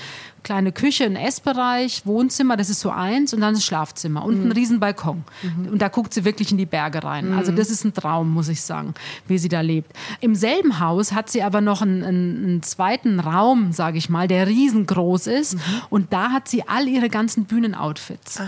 kleine 0.43 0.73
Küche, 0.73 1.05
ein 1.05 1.17
Essbereich, 1.17 2.05
Wohnzimmer, 2.05 2.56
das 2.56 2.71
ist 2.71 2.81
so 2.81 2.91
eins 2.91 3.33
und 3.33 3.41
dann 3.41 3.55
das 3.55 3.65
Schlafzimmer 3.65 4.25
und 4.25 4.39
mhm. 4.39 4.47
ein 4.47 4.53
riesen 4.53 4.81
Balkon. 4.81 5.25
Mhm. 5.43 5.73
Und 5.73 5.83
da 5.83 5.89
guckt 5.89 6.12
sie 6.15 6.25
wirklich 6.25 6.50
in 6.50 6.59
die 6.59 6.67
Berge 6.67 7.05
rein. 7.05 7.31
Mhm. 7.31 7.39
Also 7.39 7.53
das 7.53 7.71
ist 7.71 7.85
ein 7.85 7.94
Traum, 7.94 8.33
muss 8.33 8.49
ich 8.49 8.62
sagen, 8.62 8.94
wie 9.29 9.39
sie 9.39 9.49
da 9.49 9.61
lebt. 9.61 9.93
Im 10.21 10.35
selben 10.35 10.81
Haus 10.81 11.12
hat 11.12 11.31
sie 11.31 11.43
aber 11.43 11.61
noch 11.61 11.83
einen, 11.83 12.03
einen 12.03 12.62
zweiten 12.62 13.21
Raum, 13.21 13.73
sage 13.73 13.99
ich 13.99 14.09
mal, 14.09 14.29
der 14.29 14.47
riesengroß 14.47 15.27
ist. 15.29 15.55
Mhm. 15.55 15.61
Und 15.91 16.12
da 16.12 16.31
hat 16.31 16.49
sie 16.49 16.69
all 16.69 16.89
ihre 16.89 17.09
ganzen 17.09 17.44
Bühnenoutfits. 17.44 18.41
Ah, 18.41 18.44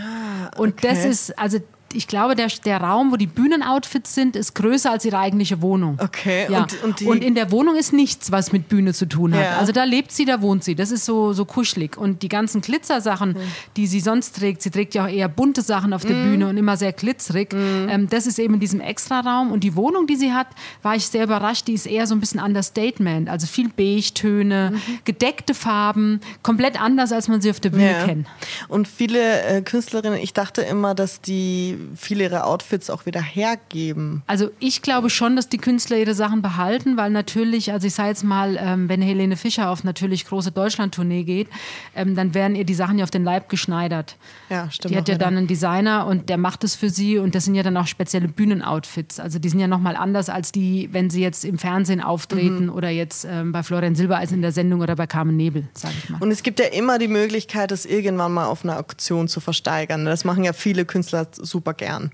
okay. 0.48 0.62
Und 0.62 0.84
das 0.84 1.04
ist, 1.04 1.38
also 1.38 1.58
ich 1.94 2.08
glaube, 2.08 2.34
der, 2.34 2.48
der 2.64 2.80
Raum, 2.80 3.12
wo 3.12 3.16
die 3.16 3.26
Bühnenoutfits 3.26 4.14
sind, 4.14 4.36
ist 4.36 4.54
größer 4.54 4.90
als 4.90 5.04
ihre 5.04 5.18
eigentliche 5.18 5.62
Wohnung. 5.62 5.98
Okay. 6.00 6.46
Ja. 6.50 6.62
Und, 6.62 6.82
und, 6.82 7.02
und, 7.02 7.24
in 7.24 7.34
der 7.34 7.50
Wohnung 7.50 7.76
ist 7.76 7.92
nichts, 7.92 8.32
was 8.32 8.52
mit 8.52 8.68
Bühne 8.68 8.92
zu 8.92 9.06
tun 9.06 9.34
hat. 9.34 9.42
Ja. 9.42 9.58
Also 9.58 9.72
da 9.72 9.84
lebt 9.84 10.12
sie, 10.12 10.24
da 10.24 10.40
wohnt 10.40 10.64
sie. 10.64 10.74
Das 10.74 10.90
ist 10.90 11.04
so, 11.04 11.32
so 11.32 11.44
kuschelig. 11.44 11.96
Und 11.96 12.22
die 12.22 12.28
ganzen 12.28 12.60
Glitzersachen, 12.60 13.30
mhm. 13.30 13.40
die 13.76 13.86
sie 13.86 14.00
sonst 14.00 14.36
trägt, 14.36 14.62
sie 14.62 14.70
trägt 14.70 14.94
ja 14.94 15.04
auch 15.04 15.08
eher 15.08 15.28
bunte 15.28 15.62
Sachen 15.62 15.92
auf 15.92 16.04
der 16.04 16.16
mhm. 16.16 16.30
Bühne 16.30 16.48
und 16.48 16.56
immer 16.56 16.76
sehr 16.76 16.92
glitzerig. 16.92 17.52
Mhm. 17.52 17.88
Ähm, 17.88 18.08
das 18.08 18.26
ist 18.26 18.38
eben 18.38 18.54
in 18.54 18.60
diesem 18.60 18.80
Extraraum. 18.80 19.52
Und 19.52 19.64
die 19.64 19.76
Wohnung, 19.76 20.06
die 20.06 20.16
sie 20.16 20.32
hat, 20.32 20.48
war 20.82 20.96
ich 20.96 21.06
sehr 21.06 21.24
überrascht, 21.24 21.66
die 21.66 21.74
ist 21.74 21.86
eher 21.86 22.06
so 22.06 22.14
ein 22.14 22.20
bisschen 22.20 22.40
Understatement. 22.40 23.28
Also 23.28 23.46
viel 23.46 23.68
Beige-Töne, 23.68 24.72
mhm. 24.74 24.98
gedeckte 25.04 25.54
Farben, 25.54 26.20
komplett 26.42 26.80
anders, 26.80 27.12
als 27.12 27.28
man 27.28 27.40
sie 27.40 27.50
auf 27.50 27.60
der 27.60 27.70
Bühne 27.70 27.92
ja. 27.92 28.04
kennt. 28.04 28.26
Und 28.68 28.88
viele 28.88 29.42
äh, 29.42 29.62
Künstlerinnen, 29.62 30.18
ich 30.18 30.32
dachte 30.32 30.62
immer, 30.62 30.94
dass 30.94 31.20
die 31.20 31.78
viele 31.96 32.24
ihre 32.24 32.44
Outfits 32.44 32.90
auch 32.90 33.06
wieder 33.06 33.20
hergeben. 33.20 34.22
Also 34.26 34.50
ich 34.58 34.82
glaube 34.82 35.10
schon, 35.10 35.36
dass 35.36 35.48
die 35.48 35.58
Künstler 35.58 35.98
ihre 35.98 36.14
Sachen 36.14 36.42
behalten, 36.42 36.96
weil 36.96 37.10
natürlich, 37.10 37.72
also 37.72 37.86
ich 37.86 37.94
sage 37.94 38.10
jetzt 38.10 38.24
mal, 38.24 38.56
ähm, 38.60 38.88
wenn 38.88 39.02
Helene 39.02 39.36
Fischer 39.36 39.70
auf 39.70 39.84
natürlich 39.84 40.26
große 40.26 40.52
Deutschland-Tournee 40.52 41.24
geht, 41.24 41.48
ähm, 41.94 42.14
dann 42.14 42.34
werden 42.34 42.56
ihr 42.56 42.64
die 42.64 42.74
Sachen 42.74 42.98
ja 42.98 43.04
auf 43.04 43.10
den 43.10 43.24
Leib 43.24 43.48
geschneidert. 43.48 44.16
Ja, 44.50 44.70
stimmt. 44.70 44.94
Die 44.94 44.98
hat 44.98 45.08
ja 45.08 45.18
dann 45.18 45.36
einen 45.36 45.46
Designer 45.46 46.06
und 46.06 46.28
der 46.28 46.38
macht 46.38 46.64
es 46.64 46.74
für 46.74 46.90
sie 46.90 47.18
und 47.18 47.34
das 47.34 47.44
sind 47.44 47.54
ja 47.54 47.62
dann 47.62 47.76
auch 47.76 47.86
spezielle 47.86 48.28
Bühnenoutfits. 48.28 49.20
Also 49.20 49.38
die 49.38 49.48
sind 49.48 49.60
ja 49.60 49.68
nochmal 49.68 49.96
anders 49.96 50.28
als 50.28 50.52
die, 50.52 50.88
wenn 50.92 51.10
sie 51.10 51.22
jetzt 51.22 51.44
im 51.44 51.58
Fernsehen 51.58 52.00
auftreten 52.00 52.66
mhm. 52.66 52.72
oder 52.72 52.88
jetzt 52.88 53.26
ähm, 53.28 53.52
bei 53.52 53.62
Florian 53.62 53.94
Silbereisen 53.94 54.36
in 54.36 54.42
der 54.42 54.52
Sendung 54.52 54.80
oder 54.80 54.96
bei 54.96 55.06
Carmen 55.06 55.36
Nebel, 55.36 55.68
sage 55.74 55.94
ich 56.02 56.10
mal. 56.10 56.20
Und 56.20 56.30
es 56.30 56.42
gibt 56.42 56.58
ja 56.60 56.66
immer 56.66 56.98
die 56.98 57.08
Möglichkeit, 57.08 57.70
das 57.70 57.84
irgendwann 57.84 58.32
mal 58.32 58.46
auf 58.46 58.64
einer 58.64 58.78
Auktion 58.78 59.28
zu 59.28 59.40
versteigern. 59.40 60.04
Das 60.04 60.24
machen 60.24 60.44
ja 60.44 60.52
viele 60.52 60.84
Künstler 60.84 61.26
super 61.32 61.73
gern. 61.76 62.10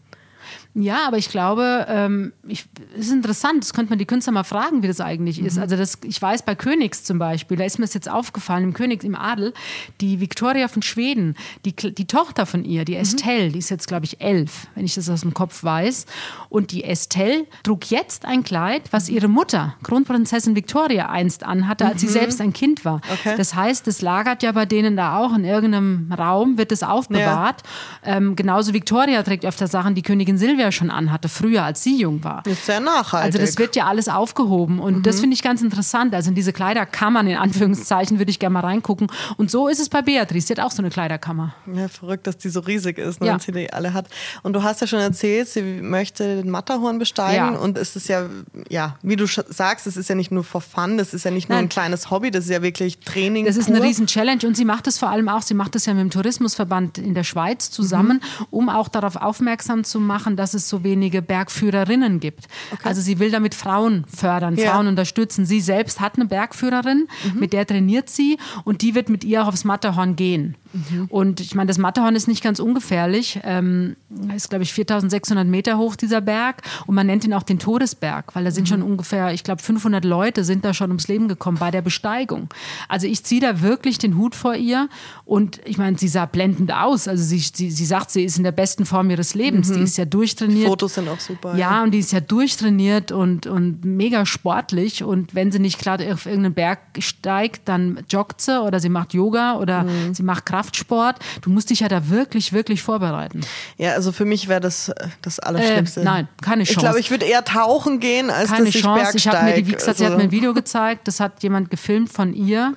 Ja, 0.75 1.07
aber 1.09 1.19
ich 1.19 1.31
glaube, 1.31 1.87
ähm, 1.89 2.33
ich, 2.47 2.67
es 2.95 3.07
ist 3.07 3.13
interessant, 3.13 3.65
das 3.65 3.75
könnte 3.75 3.91
man 3.91 3.99
die 3.99 4.07
Künstler 4.07 4.33
mal 4.33 4.45
fragen, 4.45 4.83
wie 4.83 4.87
das 4.87 5.01
eigentlich 5.01 5.41
mhm. 5.41 5.47
ist. 5.47 5.59
Also 5.59 5.77
das, 5.77 5.99
ich 6.05 6.23
weiß 6.23 6.43
bei 6.43 6.55
Königs 6.55 7.03
zum 7.03 7.19
Beispiel, 7.19 7.57
da 7.57 7.65
ist 7.65 7.79
mir 7.79 7.87
das 7.87 7.95
jetzt 7.95 8.09
aufgefallen, 8.09 8.65
im 8.65 8.73
Königs, 8.73 9.05
im 9.05 9.17
Adel, 9.17 9.53
die 10.01 10.21
Victoria 10.21 10.69
von 10.69 10.83
Schweden, 10.83 11.35
die, 11.65 11.75
die 11.75 12.07
Tochter 12.07 12.47
von 12.47 12.65
ihr, 12.65 12.85
die 12.85 12.95
mhm. 12.95 13.01
Estelle, 13.01 13.51
die 13.51 13.59
ist 13.59 13.69
jetzt, 13.71 13.89
glaube 13.89 14.05
ich, 14.05 14.21
elf, 14.21 14.69
wenn 14.77 14.85
ich 14.85 14.95
das 14.95 15.11
aus 15.11 15.23
dem 15.23 15.35
Kopf 15.35 15.65
weiß. 15.65 16.07
Und 16.49 16.71
die 16.71 16.85
Estelle 16.85 17.47
trug 17.65 17.91
jetzt 17.91 18.25
ein 18.25 18.45
Kleid, 18.45 18.93
was 18.93 19.09
ihre 19.09 19.29
Mutter, 19.29 19.75
Kronprinzessin 19.83 20.55
Victoria, 20.55 21.09
einst 21.09 21.43
anhatte, 21.45 21.85
als 21.85 21.97
mhm. 21.97 22.07
sie 22.07 22.13
selbst 22.13 22.41
ein 22.41 22.53
Kind 22.53 22.85
war. 22.85 23.01
Okay. 23.13 23.35
Das 23.37 23.57
heißt, 23.57 23.89
es 23.89 24.03
lagert 24.03 24.45
ja 24.45 24.53
bei 24.53 24.67
denen 24.67 24.97
da 24.97 25.19
auch 25.19 25.35
in 25.35 25.45
irgendeinem 25.45 26.13
Raum, 26.17 26.59
wird 26.59 26.71
es 26.71 26.85
aufbewahrt. 26.85 27.63
Ja. 28.05 28.17
Ähm, 28.17 28.37
genauso 28.37 28.73
Victoria 28.73 29.25
trägt 29.25 29.45
öfter 29.45 29.67
Sachen, 29.67 29.97
die 29.97 30.03
Königin 30.03 30.39
Silvia 30.39 30.60
Silvia 30.61 30.73
schon 30.73 30.91
anhatte, 30.91 31.29
früher 31.29 31.65
als 31.65 31.83
sie 31.83 31.99
jung 31.99 32.23
war. 32.23 32.43
Das 32.45 32.55
ist 32.55 32.67
sehr 32.67 32.81
nachhaltig. 32.81 33.35
Also 33.35 33.39
das 33.39 33.59
wird 33.59 33.77
ja 33.77 33.87
alles 33.87 34.09
aufgehoben 34.09 34.79
und 34.79 34.99
mhm. 34.99 35.03
das 35.03 35.21
finde 35.21 35.35
ich 35.35 35.43
ganz 35.43 35.63
interessant. 35.63 36.15
Also 36.15 36.29
in 36.29 36.35
diese 36.35 36.53
Kleiderkammern, 36.53 37.27
in 37.27 37.37
Anführungszeichen, 37.37 38.19
würde 38.19 38.31
ich 38.31 38.39
gerne 38.39 38.55
mal 38.55 38.61
reingucken. 38.61 39.09
Und 39.37 39.51
so 39.51 39.69
ist 39.69 39.81
es 39.81 39.89
bei 39.89 40.03
Beatrice, 40.03 40.49
sie 40.49 40.55
hat 40.55 40.61
auch 40.61 40.71
so 40.71 40.83
eine 40.83 40.91
Kleiderkammer. 40.91 41.55
Ja, 41.73 41.89
verrückt, 41.89 42.27
dass 42.27 42.37
die 42.37 42.51
so 42.51 42.61
riesig 42.61 42.99
ist 42.99 43.21
ne, 43.21 43.29
ja. 43.29 43.35
und 43.35 43.43
sie 43.43 43.53
die 43.53 43.73
alle 43.73 43.95
hat. 43.95 44.07
Und 44.43 44.53
du 44.53 44.63
hast 44.63 44.81
ja 44.81 44.87
schon 44.87 44.99
erzählt, 44.99 45.49
sie 45.49 45.63
möchte 45.63 46.43
den 46.43 46.51
Matterhorn 46.51 46.99
besteigen 46.99 47.55
ja. 47.55 47.59
und 47.59 47.79
es 47.79 47.97
ist 47.97 48.09
ja, 48.09 48.27
ja, 48.69 48.97
wie 49.03 49.17
du 49.17 49.27
sagst, 49.27 49.87
es 49.87 49.97
ist 49.97 50.09
ja 50.09 50.15
nicht 50.15 50.31
nur 50.31 50.45
for 50.45 50.61
fun, 50.61 50.99
das 50.99 51.15
ist 51.15 51.25
ja 51.25 51.31
nicht 51.31 51.49
nur 51.49 51.57
Nein. 51.57 51.67
ein 51.67 51.69
kleines 51.69 52.11
Hobby, 52.11 52.31
das 52.31 52.45
ist 52.45 52.51
ja 52.51 52.63
wirklich 52.63 53.01
Training. 53.01 53.47
Das 53.47 53.57
ist 53.57 53.67
pur. 53.67 53.77
eine 53.77 53.85
riesen 53.85 54.07
Challenge 54.07 54.47
und 54.47 54.57
sie 54.57 54.65
macht 54.65 54.87
es 54.87 54.99
vor 54.99 55.09
allem 55.09 55.29
auch, 55.29 55.43
sie 55.43 55.55
macht 55.55 55.75
es 55.77 55.87
ja 55.87 55.95
mit 55.95 56.03
dem 56.03 56.11
Tourismusverband 56.11 56.99
in 56.99 57.15
der 57.15 57.25
Schweiz 57.25 57.71
zusammen, 57.71 58.21
mhm. 58.23 58.47
um 58.51 58.69
auch 58.69 58.89
darauf 58.89 59.17
aufmerksam 59.17 59.85
zu 59.85 60.01
machen, 60.01 60.37
dass 60.37 60.50
es 60.55 60.69
so 60.69 60.85
wenige 60.85 61.23
Bergführerinnen 61.23 62.21
gibt. 62.21 62.47
Okay. 62.73 62.83
Also 62.85 63.01
sie 63.01 63.19
will 63.19 63.31
damit 63.31 63.55
Frauen 63.55 64.05
fördern, 64.15 64.57
ja. 64.57 64.73
Frauen 64.73 64.87
unterstützen. 64.87 65.45
Sie 65.45 65.61
selbst 65.61 66.01
hat 66.01 66.17
eine 66.17 66.27
Bergführerin, 66.27 67.09
mhm. 67.25 67.41
mit 67.41 67.53
der 67.53 67.67
trainiert 67.67 68.11
sie 68.11 68.39
und 68.65 68.83
die 68.83 68.95
wird 68.95 69.09
mit 69.09 69.25
ihr 69.25 69.43
auch 69.43 69.49
aufs 69.49 69.65
Matterhorn 69.65 70.17
gehen. 70.17 70.57
Mhm. 70.73 71.07
Und 71.09 71.41
ich 71.41 71.55
meine, 71.55 71.69
das 71.69 71.79
Matterhorn 71.79 72.15
ist 72.15 72.29
nicht 72.29 72.43
ganz 72.43 72.61
ungefährlich. 72.61 73.41
Ähm, 73.45 73.97
ist, 74.35 74.51
glaube 74.51 74.63
ich, 74.63 74.73
4600 74.73 75.47
Meter 75.47 75.79
hoch, 75.79 75.97
dieser 75.97 76.21
Berg. 76.21 76.63
Und 76.87 76.95
man 76.95 77.07
nennt 77.07 77.25
ihn 77.25 77.35
auch 77.35 77.43
den 77.43 77.59
Todesberg, 77.59 78.35
weil 78.35 78.45
da 78.45 78.51
sind 78.51 78.65
mhm. 78.65 78.69
schon 78.69 78.83
ungefähr, 78.83 79.33
ich 79.33 79.45
glaube, 79.45 79.63
500 79.63 80.05
Leute 80.05 80.45
sind 80.45 80.65
da 80.65 80.75
schon 80.75 80.91
ums 80.91 81.09
Leben 81.09 81.29
gekommen 81.29 81.59
bei 81.59 81.71
der 81.71 81.83
Besteigung. 81.83 82.49
Also 82.89 83.07
ich 83.07 83.25
ziehe 83.25 83.41
da 83.41 83.61
wirklich 83.63 83.99
den 83.99 84.17
Hut 84.17 84.35
vor 84.35 84.55
ihr. 84.55 84.89
Und 85.25 85.61
ich 85.65 85.79
meine, 85.79 85.99
sie 85.99 86.09
sah 86.09 86.27
blendend 86.27 86.73
aus. 86.73 87.09
Also 87.09 87.23
sie, 87.23 87.39
sie, 87.39 87.71
sie 87.71 87.85
sagt, 87.85 88.11
sie 88.11 88.25
ist 88.25 88.37
in 88.37 88.45
der 88.45 88.53
besten 88.53 88.87
Form 88.87 89.11
ihres 89.11 89.35
Lebens. 89.35 89.69
Mhm. 89.69 89.75
Die 89.75 89.83
ist 89.83 89.97
ja 89.97 90.05
durchtrainiert. 90.05 90.69
Fotos 90.69 90.95
sind 90.95 91.09
auch 91.09 91.21
super. 91.21 91.57
Ja, 91.57 91.71
ja, 91.71 91.83
und 91.83 91.93
die 91.93 91.99
ist 91.99 92.13
ja 92.13 92.21
durchtrainiert 92.21 93.13
und, 93.13 93.47
und 93.47 93.85
mega 93.85 94.27
sportlich. 94.27 95.03
Und 95.03 95.35
wenn 95.35 95.53
sie 95.53 95.59
nicht 95.59 95.79
gerade 95.79 96.13
auf 96.13 96.27
irgendeinen 96.27 96.55
Berg 96.55 96.81
steigt, 96.99 97.69
dann 97.69 98.01
joggt 98.09 98.41
sie 98.41 98.63
oder 98.63 98.81
sie 98.81 98.89
macht 98.89 99.15
Yoga 99.15 99.57
oder 99.59 99.85
mhm. 99.85 100.15
sie 100.15 100.23
macht 100.23 100.47
Kraft 100.47 100.60
Kraftsport. 100.61 101.17
Du 101.41 101.51
musst 101.51 101.71
dich 101.71 101.81
ja 101.81 101.89
da 101.89 102.09
wirklich, 102.09 102.53
wirklich 102.53 102.83
vorbereiten. 102.83 103.41
Ja, 103.79 103.93
also 103.93 104.13
für 104.13 104.25
mich 104.25 104.49
wäre 104.49 104.61
das 104.61 104.91
äh, 104.91 105.09
das 105.23 105.39
Allerschlimmste. 105.39 106.01
Äh, 106.01 106.05
nein, 106.05 106.29
keine 106.43 106.65
Chance. 106.65 106.73
Ich 106.73 106.79
glaube, 106.79 107.01
ich 107.01 107.11
würde 107.11 107.25
eher 107.27 107.45
tauchen 107.45 108.01
gehen, 108.01 108.31
als 108.31 108.51
keine 108.51 108.67
dass 108.67 108.75
ich 108.75 108.83
Chance. 108.83 109.17
Ich 109.17 109.29
habe 109.29 109.45
mir 109.45 109.55
die, 109.55 109.67
wie 109.67 109.73
gesagt, 109.73 109.99
sie 109.99 110.07
hat 110.07 110.17
mir 110.17 110.25
ein 110.25 110.31
Video 110.31 110.53
gezeigt, 110.53 111.09
das 111.09 111.21
hat 111.21 111.43
jemand 111.43 111.71
gefilmt 111.71 112.13
von 112.13 112.35
ihr, 112.35 112.75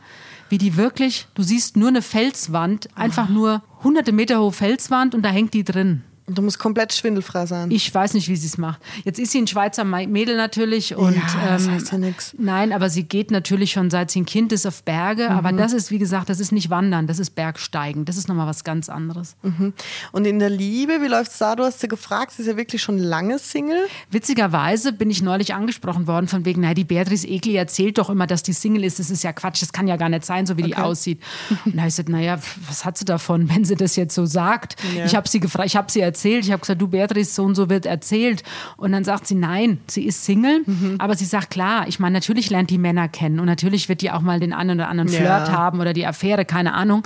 wie 0.50 0.58
die 0.58 0.78
wirklich, 0.78 1.28
du 1.36 1.44
siehst 1.44 1.76
nur 1.78 1.90
eine 1.90 2.02
Felswand, 2.02 2.88
einfach 2.96 3.28
nur 3.28 3.64
hunderte 3.84 4.12
Meter 4.12 4.40
hohe 4.40 4.52
Felswand 4.52 5.14
und 5.16 5.24
da 5.24 5.30
hängt 5.30 5.54
die 5.54 5.64
drin. 5.64 6.04
Du 6.28 6.42
musst 6.42 6.58
komplett 6.58 6.94
schwindelfrei 6.94 7.46
sein. 7.46 7.70
Ich 7.70 7.94
weiß 7.94 8.14
nicht, 8.14 8.30
wie 8.30 8.36
sie 8.38 8.48
es 8.48 8.58
macht. 8.58 8.82
Jetzt 9.04 9.20
ist 9.20 9.32
sie 9.32 9.42
ein 9.42 9.48
Schweizer 9.48 9.84
Mädel 9.84 10.38
natürlich 10.38 10.96
und 10.96 11.16
ja, 11.16 11.22
das 11.50 11.66
ähm, 11.66 11.74
heißt 11.74 11.92
ja 11.92 11.98
nichts. 11.98 12.34
nein, 12.38 12.72
aber 12.72 12.90
sie 12.90 13.04
geht 13.04 13.30
natürlich 13.30 13.72
schon 13.72 13.90
seit 13.90 14.10
sie 14.10 14.22
ein 14.22 14.26
Kind 14.26 14.54
ist 14.54 14.66
auf 14.66 14.84
Berge. 14.84 15.30
Mhm. 15.30 15.36
Aber 15.36 15.52
das 15.52 15.74
ist, 15.74 15.92
wie 15.92 16.00
gesagt, 16.00 16.30
das 16.30 16.40
ist 16.40 16.54
nicht 16.54 16.70
Wandern, 16.70 17.08
das 17.08 17.20
ist 17.20 17.32
Bergsteigen. 17.32 18.06
Das 18.06 18.16
ist 18.16 18.30
nochmal 18.30 18.48
was 18.48 18.64
ganz 18.64 18.88
anderes. 18.88 19.36
Mhm. 19.42 19.74
Und 20.14 20.26
in 20.26 20.40
der 20.40 20.50
Liebe, 20.50 21.02
wie 21.02 21.08
läuft 21.08 21.32
es 21.32 21.40
da? 21.40 21.58
Du 21.58 21.64
hast 21.64 21.82
sie 21.82 21.90
gefragt, 21.90 22.32
sie 22.32 22.44
ist 22.44 22.48
ja 22.48 22.56
wirklich 22.56 22.82
schon 22.82 22.98
lange 22.98 23.38
Single. 23.38 23.86
Witzigerweise 24.10 24.94
bin 24.94 25.10
ich 25.10 25.22
neulich 25.22 25.54
angesprochen 25.54 26.08
worden 26.08 26.30
von 26.30 26.46
wegen, 26.46 26.62
naja, 26.62 26.74
die 26.74 26.86
Beatrice 26.86 27.28
Egli 27.28 27.56
erzählt 27.56 27.98
doch 27.98 28.10
immer, 28.10 28.28
dass 28.28 28.44
die 28.44 28.54
Single 28.54 28.86
ist. 28.86 28.98
Das 29.00 29.10
ist 29.10 29.24
ja 29.24 29.34
Quatsch, 29.34 29.62
das 29.62 29.74
kann 29.74 29.90
ja 29.90 29.98
gar 29.98 30.10
nicht 30.10 30.24
sein, 30.24 30.46
so 30.46 30.58
wie 30.58 30.64
okay. 30.64 30.74
die 30.76 30.78
aussieht. 30.78 31.22
Und 31.66 31.76
da 31.76 31.82
habe 31.82 31.90
ich 31.90 31.96
gesagt, 31.96 32.10
naja, 32.10 32.40
was 32.68 32.86
hat 32.86 32.98
sie 32.98 33.06
davon, 33.06 33.50
wenn 33.54 33.66
sie 33.66 33.76
das 33.76 33.98
jetzt 33.98 34.16
so 34.16 34.26
sagt? 34.26 34.78
Ja. 34.96 35.04
Ich 35.04 35.16
habe 35.16 35.28
sie 35.28 35.42
gefragt, 35.42 35.68
ich 35.68 35.76
habe 35.76 35.92
sie 35.92 36.00
erzählt, 36.00 36.13
ich 36.24 36.52
habe 36.52 36.62
gesagt, 36.62 36.82
du 36.82 36.88
Beatrice, 36.88 37.34
so 37.34 37.44
und 37.44 37.56
so 37.56 37.70
wird 37.70 37.86
erzählt. 37.86 38.44
Und 38.78 38.92
dann 38.92 39.04
sagt 39.04 39.28
sie, 39.28 39.36
nein, 39.36 39.80
sie 39.88 40.06
ist 40.06 40.26
Single, 40.26 40.64
mhm. 40.66 40.96
aber 41.00 41.16
sie 41.16 41.26
sagt, 41.26 41.52
klar, 41.52 41.88
ich 41.88 42.00
meine, 42.00 42.14
natürlich 42.14 42.50
lernt 42.50 42.70
die 42.70 42.78
Männer 42.78 43.08
kennen 43.08 43.40
und 43.40 43.46
natürlich 43.46 43.90
wird 43.90 44.02
die 44.02 44.12
auch 44.12 44.22
mal 44.22 44.40
den 44.40 44.54
einen 44.54 44.80
oder 44.80 44.90
anderen 44.90 45.12
ja. 45.12 45.20
Flirt 45.20 45.52
haben 45.52 45.80
oder 45.80 45.94
die 45.94 46.06
Affäre, 46.06 46.46
keine 46.46 46.74
Ahnung. 46.74 47.04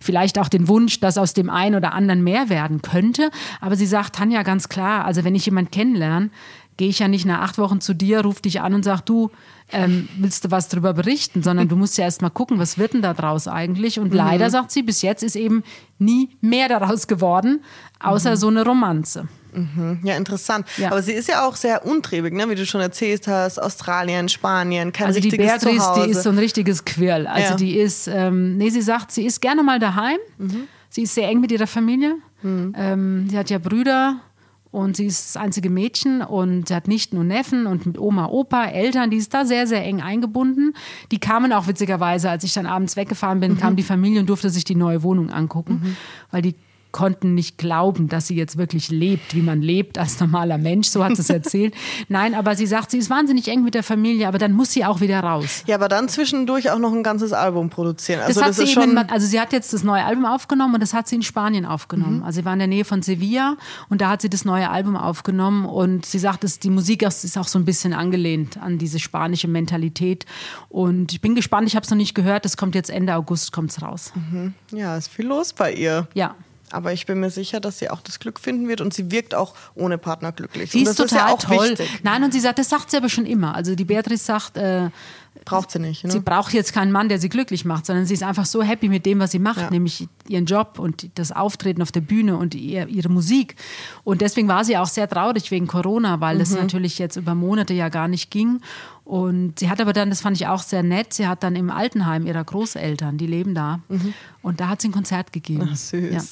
Vielleicht 0.00 0.38
auch 0.38 0.48
den 0.48 0.68
Wunsch, 0.68 1.00
dass 1.00 1.18
aus 1.18 1.34
dem 1.34 1.50
einen 1.50 1.74
oder 1.74 1.92
anderen 1.92 2.22
mehr 2.22 2.48
werden 2.48 2.82
könnte. 2.82 3.30
Aber 3.60 3.76
sie 3.76 3.86
sagt, 3.86 4.16
Tanja, 4.16 4.42
ganz 4.42 4.68
klar, 4.68 5.04
also 5.04 5.24
wenn 5.24 5.34
ich 5.34 5.46
jemanden 5.46 5.70
kennenlerne, 5.70 6.30
gehe 6.76 6.88
ich 6.88 6.98
ja 6.98 7.08
nicht 7.08 7.26
nach 7.26 7.42
acht 7.42 7.58
Wochen 7.58 7.82
zu 7.82 7.92
dir, 7.92 8.22
ruf 8.22 8.40
dich 8.40 8.62
an 8.62 8.72
und 8.72 8.84
sag, 8.84 9.02
du, 9.02 9.30
ähm, 9.72 10.08
willst 10.18 10.44
du 10.44 10.50
was 10.50 10.68
darüber 10.68 10.92
berichten, 10.92 11.42
sondern 11.42 11.68
du 11.68 11.76
musst 11.76 11.98
ja 11.98 12.04
erst 12.04 12.22
mal 12.22 12.30
gucken, 12.30 12.58
was 12.58 12.78
wird 12.78 12.94
denn 12.94 13.02
da 13.02 13.14
draus 13.14 13.48
eigentlich? 13.48 13.98
Und 13.98 14.10
mhm. 14.10 14.16
leider, 14.16 14.50
sagt 14.50 14.70
sie, 14.70 14.82
bis 14.82 15.02
jetzt 15.02 15.22
ist 15.22 15.36
eben 15.36 15.62
nie 15.98 16.30
mehr 16.40 16.68
daraus 16.68 17.06
geworden, 17.06 17.62
außer 18.00 18.32
mhm. 18.32 18.36
so 18.36 18.48
eine 18.48 18.64
Romanze. 18.64 19.28
Mhm. 19.52 20.00
Ja, 20.04 20.16
interessant. 20.16 20.66
Ja. 20.76 20.90
Aber 20.90 21.02
sie 21.02 21.12
ist 21.12 21.28
ja 21.28 21.46
auch 21.46 21.56
sehr 21.56 21.84
untriebig, 21.84 22.32
ne? 22.32 22.48
wie 22.48 22.54
du 22.54 22.64
schon 22.66 22.80
erzählt 22.80 23.26
hast. 23.26 23.60
Australien, 23.60 24.28
Spanien, 24.28 24.92
kein 24.92 25.08
also 25.08 25.18
richtiges 25.18 25.38
die 25.38 25.44
Beatrice, 25.44 25.84
Zuhause. 25.84 26.04
die 26.04 26.10
ist 26.10 26.22
so 26.22 26.30
ein 26.30 26.38
richtiges 26.38 26.84
Quirl. 26.84 27.26
Also 27.26 27.50
ja. 27.50 27.56
die 27.56 27.76
ist, 27.76 28.06
ähm, 28.08 28.56
nee, 28.56 28.70
sie 28.70 28.82
sagt, 28.82 29.12
sie 29.12 29.26
ist 29.26 29.40
gerne 29.40 29.62
mal 29.62 29.78
daheim. 29.78 30.18
Mhm. 30.38 30.68
Sie 30.88 31.02
ist 31.02 31.14
sehr 31.14 31.28
eng 31.28 31.40
mit 31.40 31.52
ihrer 31.52 31.66
Familie. 31.66 32.16
Mhm. 32.42 32.74
Ähm, 32.76 33.28
sie 33.30 33.38
hat 33.38 33.50
ja 33.50 33.58
Brüder 33.58 34.20
und 34.70 34.96
sie 34.96 35.06
ist 35.06 35.34
das 35.34 35.42
einzige 35.42 35.68
Mädchen 35.68 36.22
und 36.22 36.70
hat 36.70 36.86
Nichten 36.86 37.18
und 37.18 37.26
Neffen 37.26 37.66
und 37.66 37.86
mit 37.86 37.98
Oma, 37.98 38.26
Opa, 38.26 38.66
Eltern, 38.66 39.10
die 39.10 39.16
ist 39.16 39.34
da 39.34 39.44
sehr, 39.44 39.66
sehr 39.66 39.84
eng 39.84 40.00
eingebunden. 40.00 40.74
Die 41.10 41.18
kamen 41.18 41.52
auch 41.52 41.66
witzigerweise, 41.66 42.30
als 42.30 42.44
ich 42.44 42.54
dann 42.54 42.66
abends 42.66 42.96
weggefahren 42.96 43.40
bin, 43.40 43.52
mhm. 43.52 43.58
kam 43.58 43.76
die 43.76 43.82
Familie 43.82 44.20
und 44.20 44.28
durfte 44.28 44.50
sich 44.50 44.64
die 44.64 44.76
neue 44.76 45.02
Wohnung 45.02 45.30
angucken, 45.30 45.80
mhm. 45.82 45.96
weil 46.30 46.42
die 46.42 46.54
konnten 46.92 47.34
nicht 47.34 47.58
glauben, 47.58 48.08
dass 48.08 48.26
sie 48.26 48.36
jetzt 48.36 48.56
wirklich 48.56 48.90
lebt, 48.90 49.34
wie 49.34 49.42
man 49.42 49.62
lebt 49.62 49.98
als 49.98 50.18
normaler 50.20 50.58
Mensch. 50.58 50.88
So 50.88 51.04
hat 51.04 51.16
sie 51.16 51.22
es 51.22 51.30
erzählt. 51.30 51.74
Nein, 52.08 52.34
aber 52.34 52.56
sie 52.56 52.66
sagt, 52.66 52.90
sie 52.90 52.98
ist 52.98 53.10
wahnsinnig 53.10 53.48
eng 53.48 53.62
mit 53.62 53.74
der 53.74 53.82
Familie, 53.82 54.28
aber 54.28 54.38
dann 54.38 54.52
muss 54.52 54.72
sie 54.72 54.84
auch 54.84 55.00
wieder 55.00 55.20
raus. 55.20 55.62
Ja, 55.66 55.76
aber 55.76 55.88
dann 55.88 56.08
zwischendurch 56.08 56.70
auch 56.70 56.78
noch 56.78 56.92
ein 56.92 57.02
ganzes 57.02 57.32
Album 57.32 57.70
produzieren. 57.70 58.20
Also 58.20 58.40
das 58.40 58.42
hat 58.42 58.50
das 58.50 58.56
sie 58.56 58.64
ist 58.64 58.76
eben 58.76 58.98
also 58.98 59.26
sie 59.26 59.40
hat 59.40 59.52
jetzt 59.52 59.72
das 59.72 59.84
neue 59.84 60.04
Album 60.04 60.26
aufgenommen 60.26 60.74
und 60.74 60.82
das 60.82 60.94
hat 60.94 61.08
sie 61.08 61.16
in 61.16 61.22
Spanien 61.22 61.66
aufgenommen. 61.66 62.18
Mhm. 62.18 62.24
Also 62.24 62.40
sie 62.40 62.44
war 62.44 62.52
in 62.52 62.58
der 62.58 62.68
Nähe 62.68 62.84
von 62.84 63.02
Sevilla 63.02 63.56
und 63.88 64.00
da 64.00 64.10
hat 64.10 64.22
sie 64.22 64.30
das 64.30 64.44
neue 64.44 64.70
Album 64.70 64.96
aufgenommen 64.96 65.64
und 65.64 66.06
sie 66.06 66.18
sagt, 66.18 66.44
dass 66.44 66.58
die 66.58 66.70
Musik 66.70 67.02
ist 67.02 67.38
auch 67.38 67.48
so 67.48 67.58
ein 67.58 67.64
bisschen 67.64 67.92
angelehnt 67.92 68.58
an 68.60 68.78
diese 68.78 68.98
spanische 68.98 69.48
Mentalität 69.48 70.26
und 70.68 71.12
ich 71.12 71.20
bin 71.20 71.34
gespannt, 71.34 71.68
ich 71.68 71.76
habe 71.76 71.84
es 71.84 71.90
noch 71.90 71.96
nicht 71.96 72.14
gehört, 72.14 72.44
das 72.44 72.56
kommt 72.56 72.74
jetzt 72.74 72.90
Ende 72.90 73.14
August 73.14 73.52
kommt's 73.52 73.82
raus. 73.82 74.12
Mhm. 74.14 74.54
Ja, 74.72 74.96
ist 74.96 75.08
viel 75.08 75.26
los 75.26 75.52
bei 75.52 75.72
ihr. 75.72 76.08
Ja. 76.14 76.34
Aber 76.72 76.92
ich 76.92 77.06
bin 77.06 77.18
mir 77.20 77.30
sicher, 77.30 77.58
dass 77.60 77.78
sie 77.80 77.90
auch 77.90 78.00
das 78.00 78.20
Glück 78.20 78.38
finden 78.38 78.68
wird 78.68 78.80
und 78.80 78.94
sie 78.94 79.10
wirkt 79.10 79.34
auch 79.34 79.54
ohne 79.74 79.98
Partner 79.98 80.30
glücklich. 80.32 80.70
Sie 80.70 80.82
ist 80.82 80.96
total 80.96 81.34
ist 81.34 81.42
ja 81.42 81.56
toll. 81.56 81.70
Wichtig. 81.70 82.00
Nein, 82.02 82.22
und 82.22 82.32
sie 82.32 82.40
sagt, 82.40 82.58
das 82.58 82.68
sagt 82.68 82.90
sie 82.90 82.96
aber 82.96 83.08
schon 83.08 83.26
immer. 83.26 83.54
Also 83.54 83.74
die 83.74 83.84
Beatrice 83.84 84.24
sagt, 84.24 84.56
äh, 84.56 84.90
braucht 85.44 85.70
sie 85.70 85.78
nicht. 85.78 86.04
Ne? 86.04 86.10
Sie 86.12 86.20
braucht 86.20 86.52
jetzt 86.52 86.72
keinen 86.72 86.92
Mann, 86.92 87.08
der 87.08 87.18
sie 87.18 87.28
glücklich 87.28 87.64
macht, 87.64 87.86
sondern 87.86 88.06
sie 88.06 88.14
ist 88.14 88.22
einfach 88.22 88.46
so 88.46 88.62
happy 88.62 88.88
mit 88.88 89.04
dem, 89.06 89.18
was 89.20 89.30
sie 89.32 89.38
macht, 89.38 89.58
Ja. 89.60 89.70
nämlich 89.70 90.06
ihren 90.28 90.44
Job 90.46 90.78
und 90.78 91.10
das 91.16 91.32
Auftreten 91.32 91.82
auf 91.82 91.90
der 91.92 92.02
Bühne 92.02 92.36
und 92.36 92.54
ihr, 92.54 92.86
ihre 92.88 93.08
Musik. 93.08 93.56
Und 94.04 94.20
deswegen 94.20 94.46
war 94.48 94.64
sie 94.64 94.76
auch 94.76 94.86
sehr 94.88 95.08
traurig 95.08 95.50
wegen 95.50 95.66
Corona, 95.66 96.20
weil 96.20 96.40
es 96.40 96.50
natürlich 96.54 96.98
jetzt 96.98 97.16
über 97.16 97.34
Monate 97.34 97.74
ja 97.74 97.88
gar 97.88 98.06
nicht 98.08 98.30
ging. 98.30 98.60
Und 99.04 99.58
sie 99.58 99.68
hat 99.70 99.80
aber 99.80 99.92
dann, 99.92 100.10
das 100.10 100.20
fand 100.20 100.36
ich 100.36 100.46
auch 100.46 100.62
sehr 100.62 100.84
nett, 100.84 101.14
sie 101.14 101.26
hat 101.26 101.42
dann 101.42 101.56
im 101.56 101.70
Altenheim 101.70 102.26
ihrer 102.26 102.44
Großeltern, 102.44 103.18
die 103.18 103.26
leben 103.26 103.54
da, 103.56 103.80
und 104.42 104.60
da 104.60 104.68
hat 104.68 104.80
sie 104.82 104.88
ein 104.88 104.92
Konzert 104.92 105.32
gegeben. 105.32 105.68
Ach, 105.72 105.76
süß. 105.76 106.12
Ja. 106.12 106.22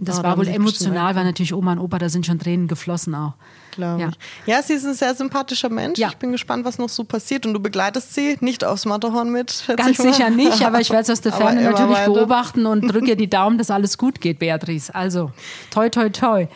Das 0.00 0.18
da 0.18 0.22
war 0.22 0.38
wohl 0.38 0.46
emotional, 0.46 1.16
weil 1.16 1.24
natürlich 1.24 1.52
Oma 1.52 1.72
und 1.72 1.80
Opa, 1.80 1.98
da 1.98 2.08
sind 2.08 2.24
schon 2.24 2.38
Tränen 2.38 2.68
geflossen 2.68 3.14
auch. 3.16 3.32
Glaube 3.72 4.02
Ja. 4.02 4.10
Ja, 4.46 4.62
sie 4.62 4.74
ist 4.74 4.84
ein 4.84 4.94
sehr 4.94 5.14
sympathischer 5.14 5.68
Mensch. 5.68 5.98
Ja. 5.98 6.08
Ich 6.08 6.16
bin 6.16 6.32
gespannt, 6.32 6.64
was 6.64 6.78
noch 6.78 6.88
so 6.88 7.04
passiert. 7.04 7.46
Und 7.46 7.54
du 7.54 7.60
begleitest 7.60 8.14
sie 8.14 8.36
nicht 8.40 8.64
aufs 8.64 8.84
Matterhorn 8.84 9.30
mit? 9.30 9.64
Ganz 9.76 9.98
sicher 9.98 10.30
nicht, 10.30 10.64
aber 10.64 10.80
ich 10.80 10.90
werde 10.90 11.02
es 11.02 11.10
aus 11.10 11.20
der 11.20 11.32
Ferne 11.38 11.62
natürlich 11.62 11.90
weiter. 11.90 12.12
beobachten 12.12 12.66
und 12.66 12.88
drücke 12.92 13.10
ihr 13.10 13.16
die 13.16 13.30
Daumen, 13.30 13.58
dass 13.58 13.70
alles 13.70 13.98
gut 13.98 14.20
geht, 14.20 14.38
Beatrice. 14.38 14.94
Also, 14.94 15.32
toi, 15.70 15.88
toi, 15.88 16.08
toi. 16.10 16.46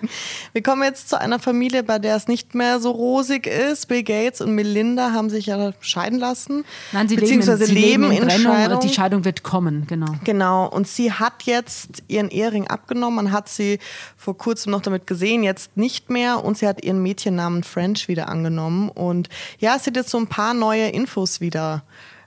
Wir 0.52 0.62
kommen 0.62 0.82
jetzt 0.82 1.08
zu 1.08 1.18
einer 1.18 1.38
Familie, 1.38 1.82
bei 1.82 1.98
der 1.98 2.16
es 2.16 2.28
nicht 2.28 2.54
mehr 2.54 2.80
so 2.80 2.90
rosig 2.90 3.46
ist. 3.46 3.88
Bill 3.88 4.02
Gates 4.02 4.40
und 4.40 4.54
Melinda 4.54 5.12
haben 5.12 5.30
sich 5.30 5.46
ja 5.46 5.72
scheiden 5.80 6.18
lassen. 6.18 6.64
Nein, 6.92 7.08
sie 7.08 7.16
beziehungsweise 7.16 7.64
leben, 7.64 8.04
in, 8.04 8.10
sie 8.10 8.16
leben 8.16 8.22
in, 8.22 8.28
Trennung. 8.28 8.54
Scheidung. 8.54 8.80
Die 8.80 8.88
Scheidung 8.88 9.24
wird 9.24 9.42
kommen, 9.42 9.86
genau. 9.86 10.14
Genau, 10.24 10.66
und 10.68 10.86
sie 10.86 11.12
hat 11.12 11.42
jetzt 11.44 12.02
ihren 12.08 12.28
Ehering 12.28 12.68
abgenommen. 12.90 13.24
Man 13.24 13.32
hat 13.32 13.48
sie 13.48 13.78
vor 14.16 14.36
kurzem 14.36 14.72
noch 14.72 14.82
damit 14.82 15.06
gesehen, 15.06 15.42
jetzt 15.42 15.76
nicht 15.76 16.10
mehr. 16.10 16.44
Und 16.44 16.58
sie 16.58 16.66
hat 16.66 16.82
ihren 16.82 17.02
Mädchennamen 17.02 17.62
French 17.62 18.08
wieder 18.08 18.28
angenommen. 18.28 18.88
Und 18.88 19.28
ja, 19.58 19.76
es 19.76 19.84
sind 19.84 19.96
jetzt 19.96 20.10
so 20.10 20.18
ein 20.18 20.26
paar 20.26 20.54
neue 20.54 20.88
Infos 20.88 21.40
wieder 21.40 21.84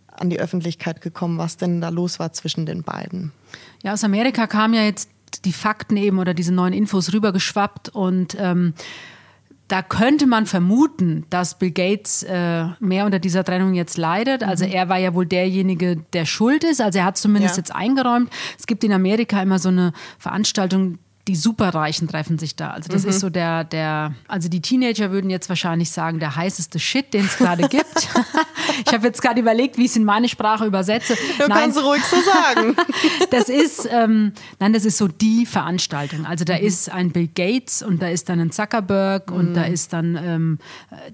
an 0.08 0.29
die 0.29 0.39
Öffentlichkeit 0.39 1.01
gekommen, 1.01 1.38
was 1.38 1.58
denn 1.58 1.82
da 1.82 1.89
los 1.89 2.20
war 2.20 2.32
zwischen 2.34 2.65
den 2.65 2.84
beiden. 2.84 3.32
Ja, 3.84 3.93
aus 3.93 4.03
Amerika 4.03 4.48
kamen 4.48 4.74
ja 4.75 4.84
jetzt 4.84 5.10
die 5.43 5.53
Fakten 5.53 5.98
eben 5.98 6.20
oder 6.20 6.34
diese 6.34 6.53
neuen 6.53 6.74
Infos 6.74 7.12
rübergeschwappt 7.12 7.89
und 7.89 8.38
ähm, 8.39 8.74
da 9.73 9.81
könnte 9.81 10.27
man 10.27 10.45
vermuten, 10.45 11.25
dass 11.31 11.57
Bill 11.57 11.71
Gates 11.71 12.21
äh, 12.21 12.65
mehr 12.79 13.05
unter 13.07 13.17
dieser 13.17 13.43
Trennung 13.43 13.73
jetzt 13.73 13.97
leidet. 13.97 14.43
Also 14.43 14.65
er 14.65 14.87
war 14.87 14.99
ja 14.99 15.15
wohl 15.15 15.25
derjenige, 15.25 15.95
der 16.13 16.25
schuld 16.25 16.63
ist. 16.63 16.79
Also 16.79 16.99
er 16.99 17.05
hat 17.05 17.17
zumindest 17.17 17.55
Ja. 17.55 17.61
jetzt 17.61 17.73
eingeräumt. 17.73 18.29
Es 18.59 18.67
gibt 18.67 18.83
in 18.83 18.93
Amerika 18.93 19.41
immer 19.41 19.57
so 19.57 19.69
eine 19.69 19.91
Veranstaltung, 20.19 20.99
die 21.27 21.37
Superreichen 21.37 22.09
treffen 22.09 22.37
sich 22.37 22.57
da. 22.57 22.71
Also 22.71 22.89
das 22.89 23.05
ist 23.05 23.21
so 23.21 23.29
der, 23.29 23.63
der, 23.63 24.13
also 24.27 24.49
die 24.49 24.59
Teenager 24.59 25.11
würden 25.11 25.29
jetzt 25.29 25.47
wahrscheinlich 25.47 25.89
sagen, 25.89 26.19
der 26.19 26.35
heißeste 26.35 26.79
Shit, 26.79 27.13
den 27.13 27.25
es 27.25 27.37
gerade 27.37 27.69
gibt. 27.69 28.09
ich 28.85 28.93
habe 28.93 29.07
jetzt 29.07 29.21
gerade 29.21 29.39
überlegt, 29.39 29.77
wie 29.77 29.85
ich 29.85 29.91
es 29.91 29.95
in 29.95 30.03
meine 30.03 30.27
Sprache 30.27 30.65
übersetze. 30.65 31.15
Du 31.39 31.47
kannst 31.47 31.81
ruhig 31.81 32.03
so 32.03 32.17
sagen. 32.17 32.75
das 33.29 33.47
ist, 33.47 33.87
ähm, 33.89 34.33
nein, 34.59 34.73
das 34.73 34.83
ist 34.83 34.97
so 34.97 35.07
die 35.07 35.45
Veranstaltung. 35.45 36.25
Also 36.25 36.43
da 36.43 36.55
ist 36.55 36.91
ein 36.91 37.11
Bill 37.11 37.29
Gates 37.33 37.83
und 37.83 38.01
da 38.01 38.09
ist 38.09 38.27
dann 38.27 38.41
ein 38.41 38.51
Zuckerberg 38.51 39.31
und 39.31 39.53
da 39.53 39.63
ist 39.63 39.93
dann, 39.93 40.19
ähm, 40.21 40.59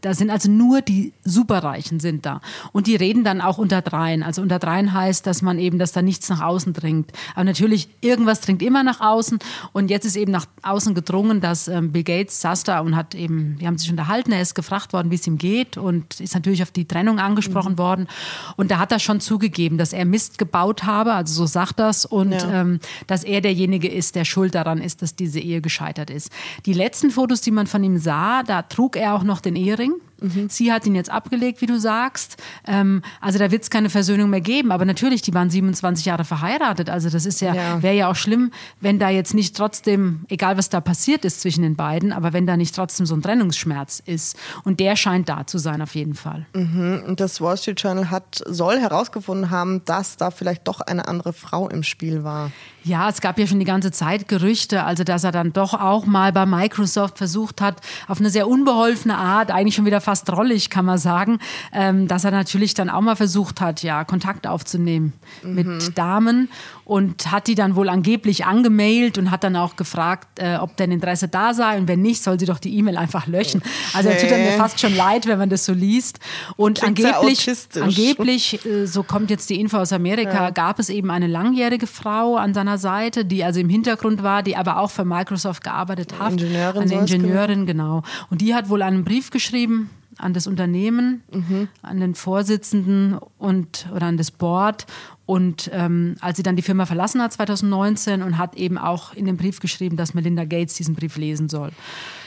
da 0.02 0.16
sind 0.16 0.32
also 0.32 0.50
nur 0.50 0.82
die 0.82 1.14
Superreichen 1.24 2.00
sind 2.00 2.26
da. 2.26 2.42
Und 2.72 2.88
die 2.88 2.96
reden 2.96 3.24
dann 3.24 3.42
auch 3.42 3.60
unter 3.60 3.84
dreien. 3.84 4.24
Also 4.24 4.42
unter 4.42 4.58
dreien 4.58 4.92
heißt, 4.92 5.28
dass 5.28 5.44
man 5.44 5.60
eben, 5.60 5.78
dass 5.78 5.92
da 5.92 6.02
nichts 6.02 6.30
nach 6.30 6.42
außen 6.42 6.74
dringt. 6.74 7.12
Aber 7.36 7.44
natürlich, 7.44 7.90
irgendwas 8.02 8.42
dringt 8.42 8.64
immer 8.64 8.84
nach 8.84 9.02
außen. 9.02 9.38
Und 9.72 9.92
jetzt 9.92 9.99
jetzt 10.00 10.06
ist 10.06 10.16
eben 10.16 10.32
nach 10.32 10.46
außen 10.62 10.96
gedrungen, 10.96 11.42
dass 11.42 11.68
ähm, 11.68 11.92
Bill 11.92 12.04
Gates 12.04 12.40
saß 12.40 12.64
da 12.64 12.80
und 12.80 12.96
hat 12.96 13.16
eben, 13.16 13.58
die 13.60 13.68
haben 13.68 13.78
sich 13.78 13.92
unterhalten, 13.92 14.32
er 14.32 14.42
ist 14.42 14.56
gefragt 14.56 14.94
worden, 14.94 15.12
wie 15.12 15.16
es 15.16 15.28
ihm 15.28 15.38
geht 15.38 15.78
und 15.78 16.22
ist 16.22 16.34
natürlich 16.34 16.64
auf 16.64 16.72
die 16.72 16.86
Trennung 16.86 17.20
angesprochen 17.20 17.74
mhm. 17.74 17.78
worden. 17.78 18.08
Und 18.56 18.72
da 18.72 18.80
hat 18.80 18.94
er 18.94 19.00
schon 19.00 19.20
zugegeben, 19.20 19.78
dass 19.78 19.92
er 19.92 20.06
Mist 20.06 20.38
gebaut 20.38 20.86
habe, 20.86 21.14
also 21.14 21.34
so 21.34 21.46
sagt 21.46 21.80
das, 21.80 22.06
und 22.06 22.32
ja. 22.32 22.62
ähm, 22.62 22.80
dass 23.08 23.26
er 23.26 23.42
derjenige 23.42 23.90
ist, 23.90 24.16
der 24.16 24.24
schuld 24.24 24.56
daran 24.56 24.82
ist, 24.82 25.02
dass 25.02 25.16
diese 25.16 25.40
Ehe 25.42 25.60
gescheitert 25.60 26.10
ist. 26.10 26.32
Die 26.66 26.74
letzten 26.74 27.12
Fotos, 27.12 27.42
die 27.42 27.52
man 27.52 27.68
von 27.68 27.84
ihm 27.84 27.98
sah, 27.98 28.44
da 28.44 28.62
trug 28.62 28.96
er 28.96 29.16
auch 29.16 29.24
noch 29.24 29.42
den 29.42 29.58
Ehering. 29.58 29.96
Mhm. 30.22 30.50
Sie 30.50 30.72
hat 30.72 30.86
ihn 30.86 30.96
jetzt 30.96 31.10
abgelegt, 31.10 31.62
wie 31.62 31.66
du 31.66 31.80
sagst. 31.80 32.38
Ähm, 32.68 33.02
also 33.22 33.40
da 33.40 33.52
wird 33.52 33.64
es 33.64 33.70
keine 33.70 33.90
Versöhnung 33.90 34.30
mehr 34.30 34.42
geben. 34.42 34.72
Aber 34.72 34.86
natürlich, 34.86 35.22
die 35.22 35.34
waren 35.34 35.50
27 35.50 36.06
Jahre 36.06 36.26
verheiratet. 36.26 36.90
Also 36.90 37.10
das 37.10 37.26
ist 37.26 37.42
ja, 37.42 37.54
ja. 37.54 37.84
wäre 37.84 37.96
ja 37.96 38.10
auch 38.10 38.16
schlimm, 38.16 38.52
wenn 38.82 39.00
da 39.00 39.10
jetzt 39.10 39.34
nicht 39.34 39.56
trotzdem, 39.56 40.26
egal 40.30 40.58
was 40.58 40.70
da 40.70 40.82
passiert 40.82 41.26
ist 41.26 41.42
zwischen 41.42 41.62
den 41.62 41.76
beiden, 41.76 42.12
aber 42.12 42.34
wenn 42.34 42.46
da 42.46 42.58
nicht 42.58 42.76
trotzdem 42.76 43.06
so 43.06 43.16
ein 43.16 43.22
Trennungsschmerz 43.22 44.02
ist. 44.06 44.38
Und 44.64 44.80
der 44.80 44.96
scheint 44.96 45.30
da 45.30 45.46
zu 45.48 45.58
sein 45.58 45.82
auf 45.82 45.96
jeden 45.96 46.16
Fall. 46.16 46.46
Mhm. 46.54 47.04
Und 47.08 47.20
das 47.20 47.42
Wall 47.42 47.58
Street 47.58 47.82
Journal 47.82 48.10
hat, 48.10 48.42
soll 48.46 48.80
herausgefunden 48.80 49.50
haben, 49.50 49.84
dass 49.86 50.18
da 50.18 50.32
vielleicht 50.32 50.68
doch 50.68 50.82
eine 50.82 51.08
andere 51.08 51.34
Frau 51.34 51.70
im 51.70 51.84
Spiel 51.84 52.24
war. 52.24 52.52
Ja, 52.84 53.10
es 53.10 53.22
gab 53.22 53.38
ja 53.38 53.46
schon 53.46 53.60
die 53.60 53.66
ganze 53.66 53.92
Zeit 53.92 54.28
Gerüchte, 54.28 54.84
also 54.84 55.04
dass 55.04 55.24
er 55.24 55.32
dann 55.32 55.54
doch 55.54 55.74
auch 55.74 56.06
mal 56.06 56.32
bei 56.32 56.46
Microsoft 56.46 57.18
versucht 57.18 57.62
hat, 57.62 57.82
auf 58.08 58.20
eine 58.20 58.30
sehr 58.30 58.48
unbeholfene 58.48 59.18
Art, 59.18 59.52
eigentlich 59.52 59.76
schon 59.76 59.86
wieder 59.86 60.02
fast 60.02 60.30
drollig, 60.30 60.70
kann 60.70 60.86
man 60.86 60.98
sagen, 60.98 61.40
ähm, 61.74 62.08
dass 62.08 62.24
er 62.24 62.32
natürlich 62.32 62.74
dann 62.74 62.90
auch 62.90 63.02
mal 63.02 63.16
versucht 63.16 63.62
hat, 63.62 63.84
ja, 63.84 64.04
Kontakt 64.04 64.48
aufzunehmen 64.48 65.14
mhm. 65.44 65.54
mit 65.54 65.98
Damen 65.98 66.50
und 66.86 67.32
hat 67.32 67.48
die 67.48 67.56
dann 67.56 67.76
wohl 67.76 67.88
angeblich 67.88 68.46
angemailt 68.46 69.18
und 69.18 69.30
hat 69.30 69.44
dann 69.44 69.56
auch 69.56 69.76
gefragt, 69.76 70.40
äh, 70.40 70.58
ob 70.58 70.76
denn 70.78 70.92
Interesse 70.92 71.28
da 71.28 71.54
sei 71.54 71.78
und 71.78 71.88
wenn 71.88 72.02
nicht, 72.02 72.24
soll 72.24 72.40
sie 72.40 72.48
doch 72.48 72.60
die 72.60 72.76
E-Mail 72.78 72.98
einfach 72.98 73.28
löschen. 73.28 73.62
Also 73.94 74.10
er 74.10 74.18
tut 74.18 74.30
mir 74.32 74.54
fast 74.54 74.80
schon 74.80 74.96
leid, 74.96 75.28
wenn 75.28 75.38
man 75.38 75.50
das 75.50 75.66
so 75.66 75.74
liest. 75.74 76.20
Und 76.56 76.80
Klingt 76.80 77.06
angeblich, 77.06 77.48
angeblich, 77.80 78.66
äh, 78.66 78.88
so 78.88 79.04
kommt 79.04 79.30
jetzt 79.30 79.50
die 79.50 79.60
Info 79.60 79.78
aus 79.78 79.94
Amerika, 79.94 80.46
ja. 80.46 80.50
gab 80.50 80.80
es 80.80 80.90
eben 80.90 81.12
eine 81.12 81.28
langjährige 81.28 81.86
Frau 81.86 82.38
an 82.38 82.54
seiner 82.54 82.69
Seite, 82.78 83.26
die 83.26 83.44
also 83.44 83.60
im 83.60 83.70
Hintergrund 83.70 84.24
war, 84.24 84.44
die 84.44 84.56
aber 84.56 84.80
auch 84.80 84.92
für 84.92 85.06
Microsoft 85.06 85.64
gearbeitet 85.64 86.20
hat. 86.20 86.34
Ingenieurin 86.34 86.82
eine 86.82 86.94
Ingenieurin, 86.94 87.66
genau. 87.66 88.04
Und 88.30 88.42
die 88.42 88.54
hat 88.54 88.70
wohl 88.70 88.82
einen 88.82 89.04
Brief 89.04 89.32
geschrieben 89.32 89.90
an 90.18 90.34
das 90.34 90.48
Unternehmen, 90.48 91.24
mhm. 91.32 91.70
an 91.82 92.00
den 92.00 92.14
Vorsitzenden 92.14 93.18
und 93.38 93.88
oder 93.96 94.08
an 94.08 94.18
das 94.18 94.32
Board 94.32 94.86
und 95.26 95.70
ähm, 95.74 96.16
als 96.22 96.38
sie 96.38 96.44
dann 96.44 96.56
die 96.56 96.64
Firma 96.64 96.88
verlassen 96.88 97.22
hat 97.22 97.32
2019 97.32 98.24
und 98.24 98.40
hat 98.40 98.56
eben 98.56 98.80
auch 98.80 99.14
in 99.14 99.26
dem 99.26 99.38
Brief 99.38 99.60
geschrieben, 99.60 99.96
dass 99.96 100.16
Melinda 100.16 100.44
Gates 100.44 100.74
diesen 100.74 100.96
Brief 100.96 101.18
lesen 101.18 101.50
soll. 101.50 101.70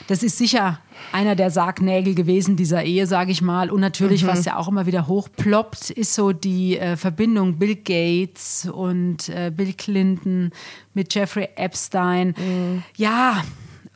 Das 0.07 0.23
ist 0.23 0.39
sicher 0.39 0.79
einer 1.13 1.35
der 1.37 1.51
Sargnägel 1.51 2.15
gewesen 2.15 2.57
dieser 2.57 2.85
Ehe, 2.85 3.07
sage 3.07 3.33
ich 3.33 3.43
mal. 3.43 3.71
Und 3.71 3.81
natürlich, 3.81 4.25
mhm. 4.25 4.29
was 4.29 4.45
ja 4.45 4.57
auch 4.57 4.69
immer 4.69 4.87
wieder 4.87 5.07
hochploppt, 5.07 5.91
ist 5.91 6.15
so 6.15 6.33
die 6.33 6.79
äh, 6.79 6.97
Verbindung 6.97 7.59
Bill 7.59 7.77
Gates 7.77 8.69
und 8.73 9.29
äh, 9.29 9.51
Bill 9.55 9.73
Clinton 9.75 10.51
mit 10.95 11.15
Jeffrey 11.15 11.49
Epstein. 11.57 12.35
Mhm. 12.39 12.83
Ja, 12.97 13.43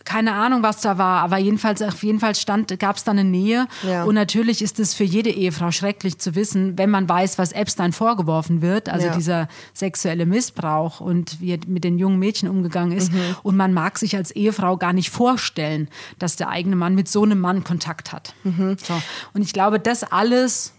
keine 0.06 0.32
Ahnung, 0.32 0.62
was 0.62 0.80
da 0.80 0.96
war, 0.96 1.22
aber 1.22 1.36
jedenfalls, 1.36 1.82
auf 1.82 2.02
jeden 2.02 2.20
Fall 2.20 2.34
stand, 2.34 2.78
gab 2.78 2.96
es 2.96 3.04
da 3.04 3.10
eine 3.10 3.24
Nähe. 3.24 3.66
Ja. 3.82 4.04
Und 4.04 4.14
natürlich 4.14 4.62
ist 4.62 4.80
es 4.80 4.94
für 4.94 5.04
jede 5.04 5.30
Ehefrau 5.30 5.72
schrecklich 5.72 6.18
zu 6.18 6.34
wissen, 6.34 6.78
wenn 6.78 6.88
man 6.88 7.08
weiß, 7.08 7.36
was 7.38 7.52
Epstein 7.52 7.92
vorgeworfen 7.92 8.62
wird, 8.62 8.88
also 8.88 9.08
ja. 9.08 9.14
dieser 9.14 9.48
sexuelle 9.74 10.24
Missbrauch 10.24 11.00
und 11.00 11.40
wie 11.40 11.50
er 11.50 11.58
mit 11.66 11.84
den 11.84 11.98
jungen 11.98 12.18
Mädchen 12.18 12.48
umgegangen 12.48 12.96
ist. 12.96 13.12
Mhm. 13.12 13.36
Und 13.42 13.56
man 13.56 13.74
mag 13.74 13.98
sich 13.98 14.16
als 14.16 14.30
Ehefrau 14.30 14.76
gar 14.76 14.92
nicht 14.92 15.10
vorstellen, 15.10 15.88
dass 16.18 16.36
der 16.36 16.48
eigene 16.48 16.76
Mann 16.76 16.94
mit 16.94 17.08
so 17.08 17.24
einem 17.24 17.40
Mann 17.40 17.64
Kontakt 17.64 18.12
hat. 18.12 18.32
Mhm. 18.44 18.76
So. 18.80 18.94
Und 19.34 19.42
ich 19.42 19.52
glaube, 19.52 19.80
das 19.80 20.04
alles 20.04 20.72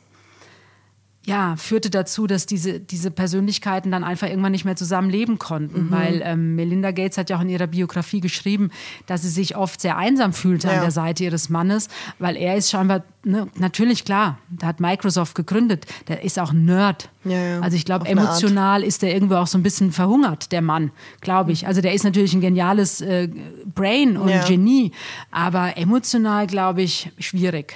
ja, 1.28 1.58
führte 1.58 1.90
dazu, 1.90 2.26
dass 2.26 2.46
diese, 2.46 2.80
diese 2.80 3.12
Persönlichkeiten 3.12 3.92
dann 3.92 4.06
einfach 4.06 4.30
irgendwann 4.30 4.54
nicht 4.54 4.64
mehr 4.64 4.78
zusammenleben 4.78 5.38
konnten. 5.38 5.88
Mhm. 5.88 5.92
Weil 5.92 6.22
ähm, 6.24 6.56
Melinda 6.56 6.92
Gates 6.92 7.18
hat 7.18 7.30
ja 7.30 7.36
auch 7.36 7.42
in 7.42 7.50
ihrer 7.50 7.68
Biografie 7.68 8.22
geschrieben, 8.22 8.72
dass 9.08 9.24
sie 9.24 9.30
sich 9.30 9.58
oft 9.58 9.82
sehr 9.82 9.98
einsam 9.98 10.32
fühlte 10.32 10.68
ja. 10.68 10.76
an 10.76 10.80
der 10.80 10.92
Seite 10.92 11.26
ihres 11.26 11.50
Mannes, 11.50 11.90
weil 12.18 12.38
er 12.38 12.56
ist 12.56 12.70
scheinbar, 12.70 13.04
ne, 13.26 13.50
natürlich 13.56 14.06
klar, 14.06 14.38
da 14.50 14.68
hat 14.68 14.80
Microsoft 14.80 15.36
gegründet, 15.36 15.86
der 16.08 16.24
ist 16.24 16.40
auch 16.40 16.54
Nerd. 16.54 17.10
Ja, 17.26 17.38
ja. 17.38 17.60
Also 17.60 17.76
ich 17.76 17.84
glaube, 17.84 18.08
emotional 18.08 18.82
ist 18.82 19.02
der 19.02 19.14
irgendwo 19.14 19.36
auch 19.36 19.48
so 19.48 19.58
ein 19.58 19.64
bisschen 19.64 19.92
verhungert, 19.92 20.54
der 20.54 20.62
Mann, 20.62 20.92
glaube 21.20 21.52
ich. 21.52 21.68
Also 21.68 21.82
der 21.82 21.94
ist 21.94 22.06
natürlich 22.06 22.34
ein 22.34 22.42
geniales 22.42 23.02
äh, 23.02 23.28
Brain 23.76 24.16
und 24.16 24.32
Genie, 24.48 24.94
aber 25.32 25.76
emotional, 25.76 26.48
glaube 26.48 26.84
ich, 26.84 27.12
schwierig. 27.20 27.76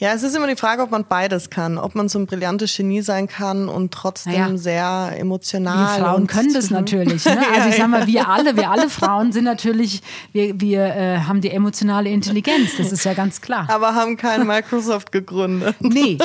Ja, 0.00 0.14
es 0.14 0.22
ist 0.22 0.34
immer 0.34 0.46
die 0.46 0.56
Frage, 0.56 0.80
ob 0.80 0.90
man 0.90 1.04
beides 1.04 1.50
kann. 1.50 1.76
Ob 1.76 1.94
man 1.94 2.08
so 2.08 2.18
ein 2.18 2.24
brillantes 2.24 2.74
Genie 2.74 3.02
sein 3.02 3.28
kann 3.28 3.68
und 3.68 3.92
trotzdem 3.92 4.32
ja. 4.32 4.56
sehr 4.56 5.12
emotional. 5.18 5.98
Wir 5.98 6.04
Frauen 6.04 6.26
können 6.26 6.54
das 6.54 6.70
natürlich. 6.70 7.26
Ne? 7.26 7.38
Also 7.54 7.68
ich 7.68 7.76
sag 7.76 7.88
mal, 7.88 8.06
wir 8.06 8.28
alle, 8.28 8.56
wir 8.56 8.70
alle 8.70 8.88
Frauen 8.88 9.32
sind 9.32 9.44
natürlich, 9.44 10.00
wir, 10.32 10.58
wir 10.58 10.84
äh, 10.86 11.18
haben 11.18 11.42
die 11.42 11.50
emotionale 11.50 12.08
Intelligenz, 12.08 12.78
das 12.78 12.92
ist 12.92 13.04
ja 13.04 13.12
ganz 13.12 13.42
klar. 13.42 13.66
Aber 13.68 13.94
haben 13.94 14.16
kein 14.16 14.46
Microsoft 14.46 15.12
gegründet. 15.12 15.76
Nee. 15.90 16.18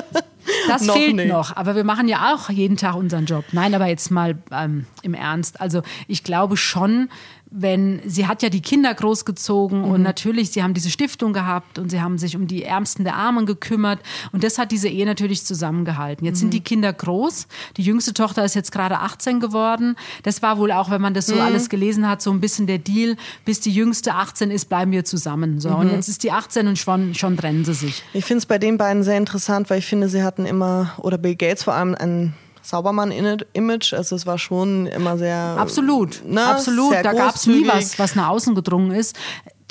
Das 0.67 0.81
noch 0.85 0.95
fehlt 0.95 1.15
nicht. 1.15 1.27
noch, 1.27 1.55
aber 1.55 1.75
wir 1.75 1.83
machen 1.83 2.07
ja 2.07 2.33
auch 2.33 2.49
jeden 2.49 2.77
Tag 2.77 2.95
unseren 2.95 3.25
Job. 3.25 3.45
Nein, 3.51 3.73
aber 3.73 3.87
jetzt 3.87 4.11
mal 4.11 4.37
ähm, 4.51 4.85
im 5.01 5.15
Ernst. 5.15 5.59
Also 5.59 5.81
ich 6.07 6.23
glaube 6.23 6.55
schon, 6.55 7.09
wenn 7.57 8.01
sie 8.05 8.27
hat 8.27 8.43
ja 8.43 8.49
die 8.49 8.61
Kinder 8.61 8.93
großgezogen 8.93 9.79
mhm. 9.79 9.85
und 9.85 10.01
natürlich, 10.01 10.51
sie 10.51 10.61
haben 10.61 10.73
diese 10.73 10.89
Stiftung 10.89 11.31
gehabt 11.31 11.79
und 11.79 11.89
sie 11.89 12.01
haben 12.01 12.17
sich 12.17 12.35
um 12.35 12.47
die 12.47 12.63
Ärmsten 12.63 13.05
der 13.05 13.15
Armen 13.15 13.45
gekümmert 13.45 13.99
und 14.33 14.43
das 14.43 14.57
hat 14.57 14.71
diese 14.71 14.89
Ehe 14.89 15.05
natürlich 15.05 15.45
zusammengehalten. 15.45 16.25
Jetzt 16.25 16.37
mhm. 16.37 16.39
sind 16.39 16.53
die 16.53 16.59
Kinder 16.59 16.91
groß, 16.91 17.47
die 17.77 17.83
jüngste 17.83 18.13
Tochter 18.13 18.43
ist 18.43 18.55
jetzt 18.55 18.73
gerade 18.73 18.99
18 18.99 19.39
geworden. 19.39 19.95
Das 20.23 20.41
war 20.41 20.57
wohl 20.57 20.71
auch, 20.71 20.89
wenn 20.89 21.01
man 21.01 21.13
das 21.13 21.27
so 21.27 21.35
mhm. 21.35 21.41
alles 21.41 21.69
gelesen 21.69 22.07
hat, 22.09 22.21
so 22.21 22.31
ein 22.31 22.41
bisschen 22.41 22.67
der 22.67 22.79
Deal, 22.79 23.15
bis 23.45 23.61
die 23.61 23.71
jüngste 23.71 24.15
18 24.15 24.51
ist, 24.51 24.65
bleiben 24.67 24.91
wir 24.91 25.05
zusammen. 25.05 25.61
So 25.61 25.69
und 25.69 25.87
mhm. 25.87 25.93
jetzt 25.93 26.09
ist 26.09 26.23
die 26.23 26.33
18 26.33 26.67
und 26.67 26.77
schon, 26.77 27.15
schon 27.15 27.37
trennen 27.37 27.63
sie 27.63 27.73
sich. 27.73 28.03
Ich 28.13 28.25
finde 28.25 28.39
es 28.39 28.45
bei 28.45 28.57
den 28.57 28.77
beiden 28.77 29.03
sehr 29.03 29.17
interessant, 29.17 29.69
weil 29.69 29.79
ich 29.79 29.85
finde, 29.85 30.09
sie 30.09 30.23
hatten 30.23 30.45
immer 30.45 30.93
oder 30.97 31.17
Bill 31.17 31.35
Gates 31.35 31.63
vor 31.63 31.73
allem 31.73 31.95
ein 31.95 32.33
Saubermann-Image. 32.65 33.93
Also 33.93 34.15
es 34.15 34.25
war 34.25 34.37
schon 34.37 34.87
immer 34.87 35.17
sehr. 35.17 35.37
Absolut, 35.57 36.23
ne, 36.25 36.43
absolut. 36.43 36.93
da 36.93 37.13
gab 37.13 37.35
es 37.35 37.47
nie 37.47 37.67
was, 37.67 37.97
was 37.99 38.15
nach 38.15 38.29
außen 38.29 38.55
gedrungen 38.55 38.91
ist 38.91 39.15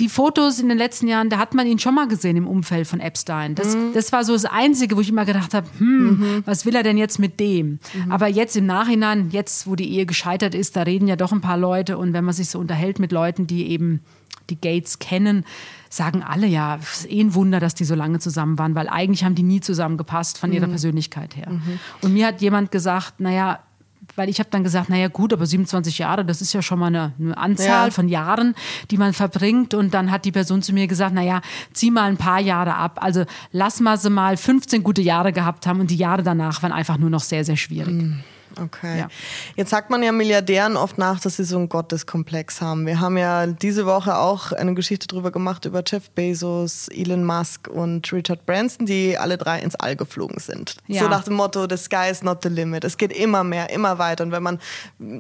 die 0.01 0.09
Fotos 0.09 0.59
in 0.59 0.69
den 0.69 0.79
letzten 0.79 1.07
Jahren, 1.07 1.31
da 1.31 1.39
hat 1.39 1.55
man 1.55 1.67
ihn 1.67 1.79
schon 1.79 1.95
mal 1.95 2.09
gesehen 2.09 2.37
im 2.37 2.49
Umfeld 2.49 2.87
von 2.87 2.99
Epstein. 2.99 3.55
Das, 3.55 3.77
mhm. 3.77 3.93
das 3.95 4.11
war 4.11 4.25
so 4.25 4.33
das 4.33 4.45
Einzige, 4.45 4.97
wo 4.97 5.01
ich 5.01 5.09
immer 5.09 5.25
gedacht 5.25 5.55
habe, 5.55 5.69
hm, 5.79 6.07
mhm. 6.07 6.43
was 6.47 6.67
will 6.67 6.75
er 6.75 6.83
denn 6.83 6.99
jetzt 6.99 7.19
mit 7.19 7.39
dem? 7.39 7.79
Mhm. 7.95 8.11
Aber 8.11 8.27
jetzt 8.27 8.57
im 8.57 8.67
Nachhinein, 8.67 9.31
jetzt 9.31 9.69
wo 9.69 9.77
die 9.77 9.93
Ehe 9.93 10.05
gescheitert 10.05 10.55
ist, 10.55 10.75
da 10.77 10.83
reden 10.83 11.07
ja 11.07 11.15
doch 11.15 11.31
ein 11.31 11.41
paar 11.41 11.59
Leute 11.59 11.97
und 11.97 12.13
wenn 12.13 12.25
man 12.25 12.35
sich 12.35 12.49
so 12.49 12.59
unterhält 12.59 12.99
mit 12.99 13.13
Leuten, 13.13 13.47
die 13.47 13.71
eben 13.71 14.01
die 14.51 14.61
Gates 14.61 14.99
kennen, 14.99 15.45
sagen 15.97 16.23
alle 16.23 16.47
ja, 16.47 16.77
es 16.81 17.01
ist 17.01 17.11
eh 17.11 17.21
ein 17.21 17.35
Wunder, 17.35 17.61
dass 17.61 17.75
die 17.75 17.85
so 17.85 17.95
lange 17.95 18.19
zusammen 18.19 18.59
waren, 18.59 18.75
weil 18.75 18.89
eigentlich 18.89 19.25
haben 19.25 19.35
die 19.35 19.43
nie 19.43 19.61
zusammengepasst 19.61 20.39
von 20.39 20.53
ihrer 20.53 20.67
mhm. 20.67 20.73
Persönlichkeit 20.73 21.37
her. 21.37 21.51
Mhm. 21.51 21.79
Und 22.03 22.13
mir 22.13 22.27
hat 22.27 22.41
jemand 22.41 22.71
gesagt, 22.71 23.21
naja, 23.21 23.61
weil 24.17 24.29
ich 24.29 24.39
habe 24.39 24.51
dann 24.51 24.63
gesagt, 24.63 24.91
naja 24.91 25.09
gut, 25.09 25.33
aber 25.33 25.47
27 25.47 25.99
Jahre, 25.99 26.25
das 26.25 26.41
ist 26.41 26.53
ja 26.53 26.63
schon 26.63 26.79
mal 26.79 26.87
eine, 26.87 27.13
eine 27.19 27.37
Anzahl 27.37 27.89
ja. 27.89 27.91
von 27.91 28.09
Jahren, 28.09 28.55
die 28.91 28.99
man 28.99 29.13
verbringt. 29.13 29.75
Und 29.75 29.95
dann 29.95 30.11
hat 30.11 30.25
die 30.25 30.33
Person 30.33 30.63
zu 30.63 30.73
mir 30.73 30.87
gesagt, 30.87 31.15
naja, 31.15 31.41
zieh 31.73 31.91
mal 31.91 32.05
ein 32.05 32.17
paar 32.17 32.41
Jahre 32.41 32.75
ab. 32.75 32.99
Also 33.03 33.25
lass 33.53 33.81
mal 33.81 33.99
sie 33.99 34.11
mal 34.11 34.37
15 34.37 34.83
gute 34.83 35.03
Jahre 35.03 35.33
gehabt 35.33 35.67
haben 35.67 35.81
und 35.81 35.91
die 35.91 35.97
Jahre 35.97 36.23
danach 36.23 36.63
waren 36.63 36.73
einfach 36.73 36.99
nur 36.99 37.11
noch 37.11 37.23
sehr, 37.23 37.45
sehr 37.45 37.57
schwierig. 37.57 37.95
Mhm. 37.95 38.21
Okay. 38.61 39.01
Ja. 39.01 39.09
Jetzt 39.57 39.71
sagt 39.71 39.91
man 39.91 40.03
ja 40.03 40.13
Milliardären 40.13 40.77
oft 40.77 40.99
nach, 40.99 41.21
dass 41.21 41.37
sie 41.37 41.45
so 41.45 41.57
einen 41.57 41.69
Gotteskomplex 41.69 42.61
haben. 42.61 42.87
Wir 42.87 43.01
haben 43.01 43.17
ja 43.17 43.47
diese 43.47 43.87
Woche 43.87 44.17
auch 44.17 44.53
eine 44.53 44.75
Geschichte 44.75 45.07
darüber 45.07 45.31
gemacht, 45.31 45.65
über 45.65 45.83
Jeff 45.87 46.11
Bezos, 46.11 46.89
Elon 46.89 47.25
Musk 47.25 47.69
und 47.69 48.11
Richard 48.13 48.47
Branson, 48.47 48.87
die 48.87 49.19
alle 49.19 49.39
drei 49.39 49.61
ins 49.61 49.75
All 49.77 49.97
geflogen 49.97 50.39
sind. 50.39 50.77
Ja. 50.87 51.03
So 51.03 51.09
nach 51.09 51.25
dem 51.25 51.35
Motto, 51.35 51.67
the 51.69 51.77
sky 51.77 52.09
is 52.11 52.23
not 52.23 52.43
the 52.43 52.49
limit. 52.49 52.85
Es 52.85 52.97
geht 52.97 53.13
immer 53.13 53.45
mehr, 53.45 53.71
immer 53.71 53.99
weiter. 53.99 54.25
Und 54.25 54.33
wenn 54.33 54.43
man 54.43 54.59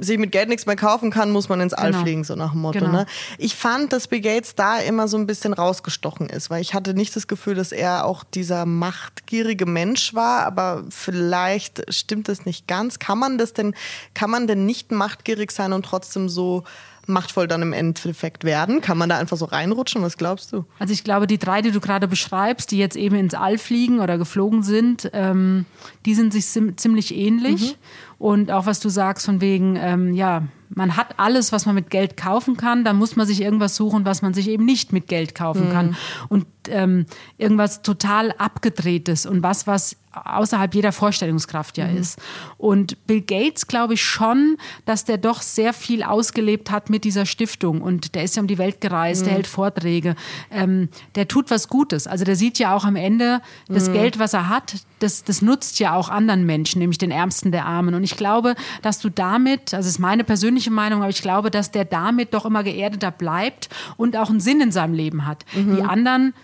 sich 0.00 0.18
mit 0.18 0.32
Geld 0.32 0.48
nichts 0.48 0.66
mehr 0.66 0.76
kaufen 0.76 1.10
kann, 1.10 1.30
muss 1.30 1.48
man 1.48 1.60
ins 1.60 1.74
All 1.74 1.90
genau. 1.90 2.02
fliegen, 2.02 2.24
so 2.24 2.34
nach 2.34 2.52
dem 2.52 2.60
Motto. 2.60 2.80
Genau. 2.80 2.92
Ne? 2.92 3.06
Ich 3.38 3.56
fand, 3.56 3.92
dass 3.92 4.08
Bill 4.08 4.20
Gates 4.20 4.54
da 4.54 4.78
immer 4.78 5.08
so 5.08 5.16
ein 5.16 5.26
bisschen 5.26 5.52
rausgestochen 5.52 6.28
ist, 6.28 6.50
weil 6.50 6.60
ich 6.60 6.74
hatte 6.74 6.94
nicht 6.94 7.14
das 7.16 7.26
Gefühl, 7.26 7.54
dass 7.54 7.72
er 7.72 8.04
auch 8.04 8.24
dieser 8.24 8.66
machtgierige 8.66 9.66
Mensch 9.66 10.14
war, 10.14 10.44
aber 10.44 10.84
vielleicht 10.90 11.92
stimmt 11.92 12.28
das 12.28 12.44
nicht 12.44 12.66
ganz. 12.66 12.98
Kann 12.98 13.18
man 13.18 13.23
man 13.24 13.38
das 13.38 13.52
denn, 13.52 13.74
kann 14.14 14.30
man 14.30 14.46
denn 14.46 14.66
nicht 14.66 14.92
machtgierig 14.92 15.50
sein 15.50 15.72
und 15.72 15.84
trotzdem 15.84 16.28
so 16.28 16.64
machtvoll 17.06 17.48
dann 17.48 17.62
im 17.62 17.72
Endeffekt 17.72 18.44
werden? 18.44 18.80
Kann 18.80 18.98
man 18.98 19.08
da 19.08 19.18
einfach 19.18 19.36
so 19.36 19.44
reinrutschen? 19.44 20.02
Was 20.02 20.16
glaubst 20.16 20.52
du? 20.52 20.64
Also 20.78 20.92
ich 20.92 21.04
glaube, 21.04 21.26
die 21.26 21.38
drei, 21.38 21.62
die 21.62 21.70
du 21.70 21.80
gerade 21.80 22.08
beschreibst, 22.08 22.70
die 22.70 22.78
jetzt 22.78 22.96
eben 22.96 23.16
ins 23.16 23.34
All 23.34 23.58
fliegen 23.58 24.00
oder 24.00 24.18
geflogen 24.18 24.62
sind, 24.62 25.10
ähm, 25.12 25.66
die 26.06 26.14
sind 26.14 26.32
sich 26.32 26.46
ziemlich 26.46 27.14
ähnlich. 27.14 27.72
Mhm. 27.72 27.76
Und 28.18 28.50
auch 28.50 28.66
was 28.66 28.80
du 28.80 28.88
sagst 28.88 29.26
von 29.26 29.40
wegen, 29.40 29.76
ähm, 29.76 30.14
ja, 30.14 30.44
man 30.68 30.96
hat 30.96 31.18
alles, 31.18 31.52
was 31.52 31.66
man 31.66 31.74
mit 31.74 31.90
Geld 31.90 32.16
kaufen 32.16 32.56
kann, 32.56 32.84
dann 32.84 32.96
muss 32.96 33.16
man 33.16 33.26
sich 33.26 33.40
irgendwas 33.40 33.76
suchen, 33.76 34.04
was 34.04 34.22
man 34.22 34.34
sich 34.34 34.48
eben 34.48 34.64
nicht 34.64 34.92
mit 34.92 35.06
Geld 35.06 35.34
kaufen 35.34 35.68
mhm. 35.68 35.72
kann. 35.72 35.96
Und 36.28 36.46
ähm, 36.68 37.06
irgendwas 37.38 37.82
total 37.82 38.32
abgedrehtes 38.32 39.26
und 39.26 39.42
was, 39.42 39.66
was 39.66 39.96
außerhalb 40.12 40.74
jeder 40.74 40.92
Vorstellungskraft 40.92 41.76
ja 41.76 41.88
mhm. 41.88 41.96
ist. 41.96 42.20
Und 42.56 43.06
Bill 43.06 43.20
Gates 43.20 43.66
glaube 43.66 43.94
ich 43.94 44.02
schon, 44.02 44.56
dass 44.84 45.04
der 45.04 45.18
doch 45.18 45.42
sehr 45.42 45.72
viel 45.72 46.02
ausgelebt 46.02 46.70
hat 46.70 46.90
mit 46.90 47.04
dieser 47.04 47.26
Stiftung. 47.26 47.82
Und 47.82 48.14
der 48.14 48.24
ist 48.24 48.36
ja 48.36 48.42
um 48.42 48.46
die 48.46 48.58
Welt 48.58 48.80
gereist, 48.80 49.22
mhm. 49.22 49.24
der 49.26 49.34
hält 49.34 49.46
Vorträge, 49.46 50.14
ähm, 50.50 50.88
der 51.16 51.28
tut 51.28 51.50
was 51.50 51.68
Gutes. 51.68 52.06
Also 52.06 52.24
der 52.24 52.36
sieht 52.36 52.58
ja 52.58 52.74
auch 52.74 52.84
am 52.84 52.96
Ende, 52.96 53.40
das 53.68 53.88
mhm. 53.88 53.94
Geld, 53.94 54.18
was 54.18 54.34
er 54.34 54.48
hat, 54.48 54.74
das, 55.00 55.24
das 55.24 55.42
nutzt 55.42 55.78
ja 55.80 55.94
auch 55.94 56.08
anderen 56.08 56.46
Menschen, 56.46 56.78
nämlich 56.78 56.98
den 56.98 57.10
Ärmsten 57.10 57.50
der 57.52 57.66
Armen. 57.66 57.94
Und 57.94 58.04
ich 58.04 58.16
glaube, 58.16 58.54
dass 58.82 59.00
du 59.00 59.10
damit, 59.10 59.74
also 59.74 59.88
ist 59.88 59.98
meine 59.98 60.24
persönliche 60.24 60.53
Meinung, 60.70 61.02
aber 61.02 61.10
ich 61.10 61.22
glaube, 61.22 61.50
dass 61.50 61.70
der 61.70 61.84
damit 61.84 62.34
doch 62.34 62.44
immer 62.44 62.62
geerdeter 62.62 63.10
bleibt 63.10 63.68
und 63.96 64.16
auch 64.16 64.30
einen 64.30 64.40
Sinn 64.40 64.60
in 64.60 64.72
seinem 64.72 64.94
Leben 64.94 65.26
hat. 65.26 65.44
Mhm. 65.54 65.76
Die 65.76 65.82
anderen 65.82 66.34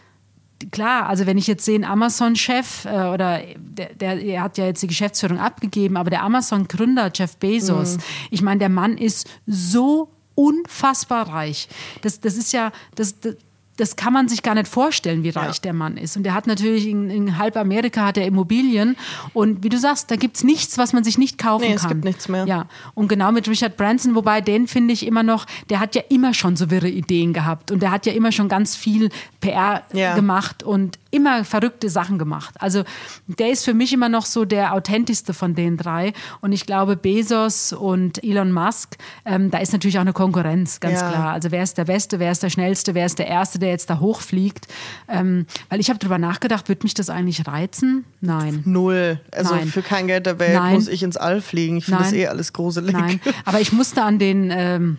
klar, 0.70 1.08
also 1.08 1.26
wenn 1.26 1.38
ich 1.38 1.46
jetzt 1.46 1.64
sehe, 1.64 1.78
ein 1.78 1.84
Amazon-Chef 1.84 2.84
äh, 2.84 2.88
oder 2.88 3.40
der, 3.56 4.16
der, 4.16 4.42
hat 4.42 4.58
ja 4.58 4.66
jetzt 4.66 4.82
die 4.82 4.86
Geschäftsführung 4.86 5.38
abgegeben, 5.38 5.96
aber 5.96 6.10
der 6.10 6.22
Amazon-Gründer 6.22 7.10
Jeff 7.14 7.36
Bezos, 7.38 7.96
mhm. 7.96 8.02
ich 8.30 8.42
meine, 8.42 8.58
der 8.58 8.68
Mann 8.68 8.98
ist 8.98 9.28
so 9.46 10.10
unfassbar 10.34 11.28
reich. 11.28 11.68
Das, 12.02 12.20
das 12.20 12.36
ist 12.36 12.52
ja, 12.52 12.72
das, 12.94 13.20
das 13.20 13.36
das 13.80 13.96
kann 13.96 14.12
man 14.12 14.28
sich 14.28 14.42
gar 14.42 14.54
nicht 14.54 14.68
vorstellen, 14.68 15.22
wie 15.22 15.30
reich 15.30 15.56
ja. 15.56 15.62
der 15.64 15.72
Mann 15.72 15.96
ist. 15.96 16.16
Und 16.16 16.26
er 16.26 16.34
hat 16.34 16.46
natürlich 16.46 16.86
in, 16.86 17.08
in, 17.08 17.38
halb 17.38 17.56
Amerika 17.56 18.04
hat 18.04 18.18
er 18.18 18.26
Immobilien. 18.26 18.96
Und 19.32 19.64
wie 19.64 19.70
du 19.70 19.78
sagst, 19.78 20.10
da 20.10 20.16
gibt 20.16 20.36
es 20.36 20.44
nichts, 20.44 20.76
was 20.76 20.92
man 20.92 21.02
sich 21.02 21.16
nicht 21.16 21.38
kaufen 21.38 21.62
nee, 21.62 21.74
kann. 21.76 21.76
Es 21.76 21.88
gibt 21.88 22.04
nichts 22.04 22.28
mehr. 22.28 22.44
Ja. 22.46 22.66
Und 22.94 23.08
genau 23.08 23.32
mit 23.32 23.48
Richard 23.48 23.76
Branson, 23.78 24.14
wobei 24.14 24.42
den 24.42 24.68
finde 24.68 24.92
ich 24.92 25.06
immer 25.06 25.22
noch, 25.22 25.46
der 25.70 25.80
hat 25.80 25.94
ja 25.94 26.02
immer 26.10 26.34
schon 26.34 26.56
so 26.56 26.70
wirre 26.70 26.88
Ideen 26.88 27.32
gehabt. 27.32 27.70
Und 27.70 27.80
der 27.80 27.90
hat 27.90 28.04
ja 28.04 28.12
immer 28.12 28.32
schon 28.32 28.48
ganz 28.48 28.76
viel 28.76 29.08
PR 29.40 29.82
ja. 29.92 30.14
gemacht 30.14 30.62
und 30.62 30.98
immer 31.10 31.44
verrückte 31.44 31.88
Sachen 31.88 32.18
gemacht. 32.18 32.54
Also 32.58 32.84
der 33.26 33.50
ist 33.50 33.64
für 33.64 33.74
mich 33.74 33.92
immer 33.92 34.08
noch 34.08 34.26
so 34.26 34.44
der 34.44 34.74
authentischste 34.74 35.34
von 35.34 35.54
den 35.54 35.76
drei. 35.76 36.12
Und 36.40 36.52
ich 36.52 36.66
glaube, 36.66 36.96
Bezos 36.96 37.72
und 37.72 38.22
Elon 38.22 38.52
Musk, 38.52 38.96
ähm, 39.24 39.50
da 39.50 39.58
ist 39.58 39.72
natürlich 39.72 39.98
auch 39.98 40.02
eine 40.02 40.12
Konkurrenz, 40.12 40.80
ganz 40.80 41.00
ja. 41.00 41.10
klar. 41.10 41.32
Also 41.32 41.50
wer 41.50 41.62
ist 41.62 41.78
der 41.78 41.84
Beste, 41.84 42.18
wer 42.18 42.32
ist 42.32 42.42
der 42.42 42.50
Schnellste, 42.50 42.94
wer 42.94 43.06
ist 43.06 43.18
der 43.18 43.26
Erste, 43.26 43.58
der 43.58 43.70
jetzt 43.70 43.90
da 43.90 43.98
hochfliegt. 43.98 44.68
Ähm, 45.08 45.46
weil 45.68 45.80
ich 45.80 45.88
habe 45.88 45.98
darüber 45.98 46.18
nachgedacht, 46.18 46.68
wird 46.68 46.84
mich 46.84 46.94
das 46.94 47.10
eigentlich 47.10 47.46
reizen? 47.46 48.04
Nein. 48.20 48.62
Null. 48.64 49.20
Also 49.32 49.54
Nein. 49.54 49.68
für 49.68 49.82
kein 49.82 50.06
Geld 50.06 50.26
der 50.26 50.38
Welt 50.38 50.54
Nein. 50.54 50.74
muss 50.74 50.88
ich 50.88 51.02
ins 51.02 51.16
All 51.16 51.40
fliegen. 51.40 51.78
Ich 51.78 51.86
finde 51.86 52.02
das 52.02 52.12
eh 52.12 52.26
alles 52.26 52.52
gruselig. 52.52 52.92
Nein. 52.92 53.20
Aber 53.44 53.60
ich 53.60 53.72
musste 53.72 54.02
an 54.02 54.18
den... 54.18 54.50
Ähm, 54.52 54.98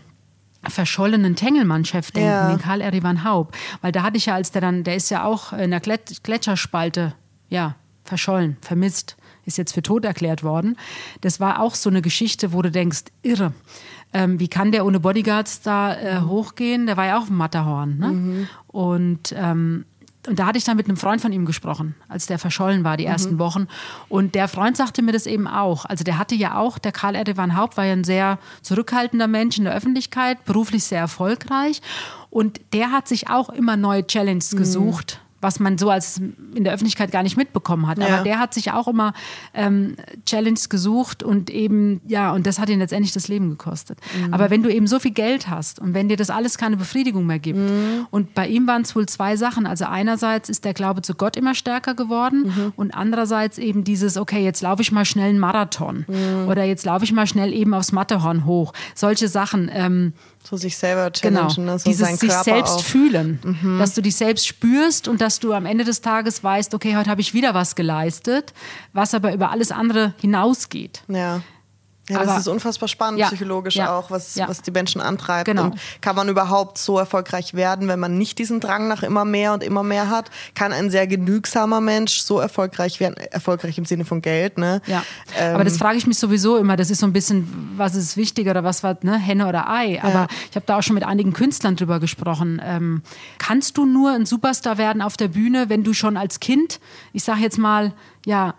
verschollenen 0.70 1.36
Tengelmann-Chef 1.36 2.12
denken, 2.12 2.30
ja. 2.30 2.50
den 2.50 2.60
Karl 2.60 2.82
Erivan 2.82 3.24
Haub. 3.24 3.56
Weil 3.82 3.92
da 3.92 4.04
hatte 4.04 4.18
ich 4.18 4.28
ja, 4.28 4.36
als 4.36 4.52
der 4.52 4.62
dann, 4.62 4.84
der 4.84 4.96
ist 4.96 5.10
ja 5.10 5.24
auch 5.24 5.54
in 5.54 5.72
der 5.72 5.80
Gletscherspalte, 5.80 7.14
ja, 7.50 7.76
verschollen, 8.04 8.58
vermisst, 8.62 9.18
ist 9.46 9.58
jetzt 9.58 9.74
für 9.74 9.82
tot 9.82 10.06
erklärt 10.06 10.44
worden. 10.44 10.78
Das 11.22 11.40
war 11.40 11.62
auch 11.62 11.76
so 11.76 11.90
eine 11.90 12.02
Geschichte, 12.02 12.54
wo 12.54 12.62
du 12.62 12.72
denkst, 12.72 13.06
irre. 13.22 13.54
Ähm, 14.14 14.40
wie 14.40 14.50
kann 14.50 14.72
der 14.72 14.86
ohne 14.86 15.00
Bodyguards 15.00 15.62
da 15.62 15.96
äh, 15.96 16.22
hochgehen? 16.22 16.86
Der 16.86 16.98
war 16.98 17.06
ja 17.06 17.18
auch 17.18 17.28
dem 17.28 17.38
Matterhorn. 17.38 17.98
Ne? 17.98 18.08
Mhm. 18.08 18.48
Und 18.68 19.34
ähm, 19.38 19.86
und 20.28 20.38
da 20.38 20.46
hatte 20.46 20.58
ich 20.58 20.64
dann 20.64 20.78
mit 20.78 20.88
einem 20.88 20.98
Freund 20.98 21.22
von 21.22 21.34
ihm 21.34 21.46
gesprochen, 21.46 21.96
als 22.08 22.28
der 22.28 22.38
verschollen 22.38 22.84
war, 22.84 22.96
die 22.96 23.06
mhm. 23.06 23.12
ersten 23.12 23.40
Wochen. 23.40 23.68
Und 24.08 24.36
der 24.36 24.48
Freund 24.48 24.78
sagte 24.78 25.02
mir 25.02 25.12
das 25.14 25.26
eben 25.26 25.48
auch. 25.48 25.86
Also 25.86 26.04
der 26.04 26.18
hatte 26.18 26.36
ja 26.36 26.58
auch, 26.58 26.78
der 26.78 26.92
Karl 26.92 27.16
Erdogan 27.16 27.56
Haupt 27.56 27.78
war 27.78 27.86
ja 27.86 27.94
ein 27.94 28.04
sehr 28.04 28.38
zurückhaltender 28.62 29.28
Mensch 29.28 29.58
in 29.58 29.64
der 29.64 29.74
Öffentlichkeit, 29.74 30.46
beruflich 30.46 30.84
sehr 30.84 31.00
erfolgreich. 31.00 31.82
Und 32.30 32.62
der 32.74 32.92
hat 32.92 33.08
sich 33.08 33.30
auch 33.30 33.50
immer 33.50 33.78
neue 33.78 34.06
Challenges 34.06 34.54
mhm. 34.54 34.58
gesucht 34.58 35.22
was 35.42 35.60
man 35.60 35.78
so 35.78 35.90
als 35.90 36.20
in 36.20 36.64
der 36.64 36.74
Öffentlichkeit 36.74 37.12
gar 37.12 37.24
nicht 37.24 37.36
mitbekommen 37.36 37.88
hat. 37.88 37.98
Ja. 37.98 38.08
Aber 38.08 38.24
der 38.24 38.40
hat 38.40 38.54
sich 38.54 38.72
auch 38.72 38.88
immer 38.88 39.14
ähm, 39.54 39.96
Challenges 40.26 40.70
gesucht 40.70 41.24
und 41.24 41.50
eben, 41.50 42.00
ja, 42.08 42.32
und 42.32 42.46
das 42.46 42.60
hat 42.60 42.70
ihn 42.70 42.80
letztendlich 42.80 43.12
das 43.12 43.28
Leben 43.28 43.50
gekostet. 43.50 44.00
Mhm. 44.16 44.34
Aber 44.34 44.50
wenn 44.50 44.64
du 44.64 44.72
eben 44.72 44.88
so 44.88 45.00
viel 45.00 45.12
Geld 45.12 45.50
hast 45.50 45.80
und 45.80 45.94
wenn 45.94 46.10
dir 46.10 46.18
das 46.18 46.30
alles 46.30 46.58
keine 46.58 46.78
Befriedigung 46.78 47.26
mehr 47.26 47.40
gibt, 47.40 47.60
mhm. 47.60 48.08
und 48.12 48.34
bei 48.34 48.48
ihm 48.48 48.68
waren 48.68 48.84
es 48.84 48.96
wohl 48.96 49.08
zwei 49.08 49.36
Sachen. 49.36 49.66
Also 49.66 49.86
einerseits 49.86 50.50
ist 50.50 50.64
der 50.64 50.74
Glaube 50.74 51.02
zu 51.02 51.16
Gott 51.16 51.36
immer 51.36 51.56
stärker 51.56 51.96
geworden 51.96 52.44
mhm. 52.44 52.74
und 52.76 52.92
andererseits 52.92 53.58
eben 53.58 53.84
dieses, 53.84 54.18
okay, 54.18 54.44
jetzt 54.44 54.62
laufe 54.62 54.82
ich 54.82 54.92
mal 54.92 55.06
schnell 55.06 55.30
einen 55.30 55.40
Marathon 55.40 56.06
mhm. 56.08 56.48
oder 56.48 56.64
jetzt 56.64 56.86
laufe 56.86 57.04
ich 57.04 57.12
mal 57.12 57.28
schnell 57.28 57.54
eben 57.54 57.74
aufs 57.74 57.92
Matterhorn 57.92 58.46
hoch. 58.46 58.74
Solche 58.96 59.28
Sachen. 59.28 59.70
Ähm, 59.74 60.14
so 60.44 60.58
sich 60.58 60.78
selber 60.78 61.12
challengen, 61.12 61.48
genau. 61.56 61.72
ne? 61.74 61.80
so 61.80 61.90
dieses 61.90 62.20
sich 62.20 62.32
selbst 62.32 62.74
auch. 62.74 62.84
fühlen, 62.84 63.40
mhm. 63.44 63.80
dass 63.80 63.94
du 63.94 64.02
dich 64.02 64.16
selbst 64.16 64.48
spürst 64.48 65.08
und 65.08 65.22
dass 65.22 65.40
du 65.40 65.54
am 65.54 65.66
Ende 65.66 65.84
des 65.84 66.02
Tages 66.02 66.44
weißt, 66.44 66.74
okay, 66.74 66.96
heute 66.96 67.10
habe 67.10 67.22
ich 67.22 67.34
wieder 67.34 67.54
was 67.54 67.76
geleistet, 67.76 68.54
was 68.94 69.14
aber 69.14 69.34
über 69.34 69.52
alles 69.52 69.72
andere 69.72 70.14
hinausgeht. 70.20 71.04
Ja. 71.08 71.42
Ja, 72.12 72.18
aber, 72.18 72.26
das 72.28 72.40
ist 72.40 72.48
unfassbar 72.48 72.88
spannend, 72.88 73.20
ja, 73.20 73.28
psychologisch 73.28 73.76
ja, 73.76 73.96
auch, 73.96 74.12
was, 74.12 74.36
ja. 74.36 74.48
was 74.48 74.62
die 74.62 74.72
Menschen 74.72 75.02
antreibt. 75.02 75.46
Genau. 75.46 75.66
Und 75.66 75.76
kann 76.02 76.16
man 76.16 76.30
überhaupt 76.30 76.78
so 76.78 76.98
erfolgreich 76.98 77.54
werden, 77.54 77.88
wenn 77.88 78.00
man 78.00 78.18
nicht 78.18 78.38
diesen 78.40 78.60
Drang 78.60 78.88
nach 78.88 79.04
immer 79.04 79.26
mehr 79.26 79.54
und 79.54 79.64
immer 79.64 79.84
mehr 79.84 80.10
hat? 80.10 80.30
Kann 80.56 80.72
ein 80.72 80.90
sehr 80.90 81.08
genügsamer 81.08 81.82
Mensch 81.82 82.22
so 82.22 82.40
erfolgreich 82.40 83.00
werden? 83.00 83.16
Erfolgreich 83.16 83.78
im 83.78 83.86
Sinne 83.86 84.06
von 84.06 84.22
Geld, 84.22 84.58
ne? 84.58 84.82
Ja. 84.88 85.04
Ähm, 85.40 85.56
aber 85.56 85.64
das 85.64 85.78
frage 85.78 85.98
ich 85.98 86.08
mich 86.08 86.18
sowieso 86.18 86.58
immer. 86.58 86.76
Das 86.76 86.90
ist 86.90 87.00
so 87.00 87.06
ein 87.06 87.14
bisschen, 87.14 87.74
was 87.78 87.96
ist 87.96 88.18
wichtiger 88.18 88.52
oder 88.52 88.64
was 88.64 88.84
war, 88.84 88.98
ne? 89.02 89.18
Henne 89.18 89.48
oder 89.48 89.70
Ei. 89.70 90.02
Aber 90.04 90.28
ich 90.50 90.56
habe 90.56 90.66
da 90.66 90.78
auch 90.78 90.84
schon 90.84 90.96
mit 90.96 91.04
einigen 91.04 91.34
Künstlern 91.34 91.76
drüber 91.76 92.00
gesprochen. 92.00 92.62
Ähm, 92.64 93.02
kannst 93.38 93.78
du 93.78 93.86
nur 93.86 94.12
ein 94.12 94.26
Superstar 94.26 94.78
werden 94.78 95.02
auf 95.02 95.18
der 95.18 95.30
Bühne, 95.30 95.70
wenn 95.70 95.84
du 95.84 95.94
schon 95.94 96.18
als 96.18 96.40
Kind, 96.40 96.80
ich 97.14 97.24
sage 97.24 97.42
jetzt 97.42 97.58
mal, 97.58 97.94
ja, 98.26 98.54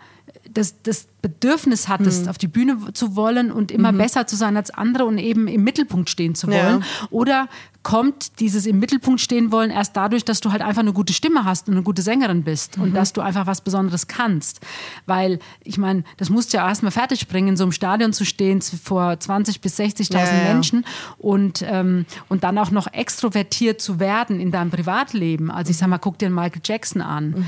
das, 0.51 0.81
das 0.83 1.07
Bedürfnis 1.21 1.87
hattest, 1.87 2.23
mhm. 2.23 2.29
auf 2.29 2.37
die 2.37 2.47
Bühne 2.47 2.77
zu 2.93 3.15
wollen 3.15 3.51
und 3.51 3.71
immer 3.71 3.91
mhm. 3.91 3.97
besser 3.97 4.27
zu 4.27 4.35
sein 4.35 4.57
als 4.57 4.71
andere 4.71 5.05
und 5.05 5.17
eben 5.17 5.47
im 5.47 5.63
Mittelpunkt 5.63 6.09
stehen 6.09 6.35
zu 6.35 6.47
wollen? 6.47 6.81
Ja. 6.81 7.07
Oder 7.11 7.47
kommt 7.83 8.39
dieses 8.39 8.65
im 8.65 8.79
Mittelpunkt 8.79 9.19
stehen 9.19 9.51
wollen 9.51 9.69
erst 9.69 9.95
dadurch, 9.95 10.23
dass 10.25 10.39
du 10.39 10.51
halt 10.51 10.61
einfach 10.61 10.81
eine 10.81 10.93
gute 10.93 11.13
Stimme 11.13 11.43
hast 11.43 11.67
und 11.67 11.75
eine 11.75 11.83
gute 11.83 12.01
Sängerin 12.01 12.43
bist 12.43 12.77
mhm. 12.77 12.83
und 12.83 12.93
dass 12.93 13.13
du 13.13 13.21
einfach 13.21 13.45
was 13.45 13.61
Besonderes 13.61 14.07
kannst? 14.07 14.61
Weil, 15.05 15.39
ich 15.63 15.77
meine, 15.77 16.03
das 16.17 16.29
musst 16.29 16.53
du 16.53 16.57
ja 16.57 16.67
erstmal 16.67 16.91
fertig 16.91 17.27
bringen, 17.27 17.49
in 17.49 17.57
so 17.57 17.63
einem 17.63 17.73
Stadion 17.73 18.13
zu 18.13 18.25
stehen 18.25 18.61
vor 18.61 19.11
20.000 19.11 19.61
bis 19.61 19.79
60.000 19.79 20.13
ja, 20.13 20.25
ja. 20.25 20.53
Menschen 20.53 20.85
und, 21.17 21.63
ähm, 21.65 22.05
und 22.29 22.43
dann 22.43 22.57
auch 22.57 22.71
noch 22.71 22.87
extrovertiert 22.91 23.81
zu 23.81 23.99
werden 23.99 24.39
in 24.39 24.51
deinem 24.51 24.71
Privatleben. 24.71 25.51
Also 25.51 25.71
ich 25.71 25.77
sag 25.77 25.87
mal, 25.87 25.97
guck 25.97 26.17
dir 26.17 26.29
Michael 26.29 26.61
Jackson 26.63 27.01
an. 27.01 27.45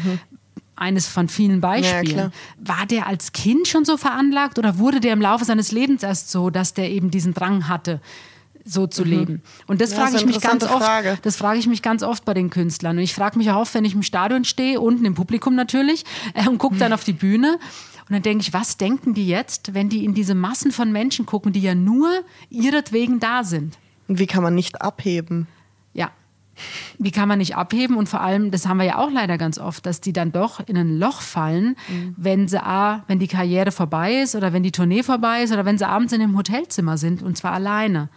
Mhm 0.78 0.86
eines 0.86 1.08
von 1.08 1.28
vielen 1.28 1.62
Beispielen. 1.62 2.18
Ja, 2.18 2.32
war 2.58 2.86
der 2.86 3.08
als 3.08 3.32
Kind 3.32 3.68
schon 3.68 3.86
so 3.86 3.98
veranlagt 3.98 4.60
oder 4.60 4.78
wurde 4.78 5.00
der 5.00 5.14
im 5.14 5.22
Laufe 5.22 5.46
seines 5.46 5.72
Lebens 5.72 6.04
erst 6.04 6.32
so, 6.32 6.50
dass 6.50 6.74
der 6.74 6.90
eben 6.90 7.12
diesen 7.12 7.34
Drang 7.34 7.68
hatte? 7.68 8.02
so 8.68 8.88
zu 8.88 9.04
mhm. 9.04 9.12
leben. 9.12 9.42
Und 9.68 9.80
das 9.80 9.92
ja, 9.92 9.98
frage 9.98 10.18
ich 10.18 10.26
mich 10.26 10.42
ganz 10.42 10.64
oft. 10.64 10.84
Frage. 10.84 11.20
Das 11.22 11.36
frage 11.36 11.60
ich 11.60 11.68
mich 11.68 11.84
ganz 11.84 12.02
oft 12.02 12.26
bei 12.26 12.34
den 12.34 12.50
Künstlern. 12.50 12.98
Und 12.98 13.04
ich 13.04 13.14
frage 13.14 13.38
mich 13.38 13.52
auch 13.52 13.58
oft, 13.58 13.76
wenn 13.76 13.86
ich 13.86 13.94
im 13.94 14.02
Stadion 14.02 14.44
stehe, 14.44 14.82
unten 14.82 15.06
im 15.06 15.14
Publikum 15.14 15.54
natürlich, 15.54 16.04
äh, 16.34 16.50
und 16.50 16.58
gucke 16.58 16.76
dann 16.78 16.92
auf 16.92 17.04
die 17.04 17.14
Bühne. 17.14 17.60
Und 18.10 18.14
dann 18.14 18.24
denke 18.24 18.42
ich, 18.42 18.54
was 18.54 18.78
denken 18.78 19.14
die 19.14 19.28
jetzt, 19.28 19.76
wenn 19.76 19.90
die 19.90 20.04
in 20.04 20.16
diese 20.16 20.34
Massen 20.34 20.72
von 20.72 20.92
Menschen 20.92 21.28
gucken, 21.28 21.54
die 21.54 21.60
ja 21.60 21.76
nur 21.76 22.10
ihretwegen 22.50 23.20
da 23.20 23.44
sind? 23.44 23.78
Und 24.08 24.18
wie 24.18 24.26
kann 24.26 24.42
man 24.42 24.56
nicht 24.56 24.82
abheben? 24.82 25.46
Wie 26.98 27.12
kann 27.12 27.28
man 27.28 27.40
nicht 27.40 27.56
abheben? 27.56 27.98
Und 27.98 28.08
vor 28.08 28.22
allem, 28.22 28.52
das 28.52 28.68
haben 28.68 28.78
wir 28.78 28.86
ja 28.86 28.98
auch 28.98 29.12
leider 29.12 29.38
ganz 29.38 29.58
oft, 29.58 29.86
dass 29.86 30.02
die 30.02 30.14
dann 30.14 30.32
doch 30.32 30.66
in 30.66 30.78
ein 30.78 30.98
Loch 30.98 31.22
fallen, 31.22 31.76
mhm. 31.88 32.16
wenn 32.18 32.48
sie 32.48 32.62
A, 32.62 33.04
wenn 33.08 33.20
die 33.20 33.28
Karriere 33.28 33.72
vorbei 33.72 34.22
ist 34.22 34.36
oder 34.36 34.54
wenn 34.54 34.64
die 34.64 34.72
Tournee 34.72 35.04
vorbei 35.04 35.44
ist 35.44 35.52
oder 35.52 35.66
wenn 35.66 35.78
sie 35.78 35.88
abends 35.88 36.14
in 36.14 36.22
einem 36.22 36.38
Hotelzimmer 36.38 36.98
sind 36.98 37.22
und 37.22 37.38
zwar 37.38 37.54
alleine. 37.54 38.10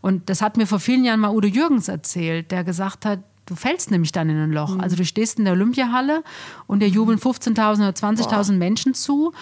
Und 0.00 0.30
das 0.30 0.42
hat 0.42 0.56
mir 0.56 0.66
vor 0.66 0.80
vielen 0.80 1.04
Jahren 1.04 1.20
mal 1.20 1.30
Udo 1.30 1.48
Jürgens 1.48 1.88
erzählt, 1.88 2.50
der 2.50 2.64
gesagt 2.64 3.04
hat, 3.04 3.20
du 3.46 3.54
fällst 3.54 3.90
nämlich 3.90 4.12
dann 4.12 4.30
in 4.30 4.36
ein 4.36 4.52
Loch. 4.52 4.74
Mhm. 4.74 4.80
Also 4.80 4.96
du 4.96 5.04
stehst 5.04 5.38
in 5.38 5.44
der 5.44 5.54
Olympiahalle 5.54 6.22
und 6.66 6.80
dir 6.80 6.88
jubeln 6.88 7.18
15.000 7.18 7.76
oder 7.76 7.90
20.000 7.90 8.52
Menschen 8.52 8.94
zu 8.94 9.32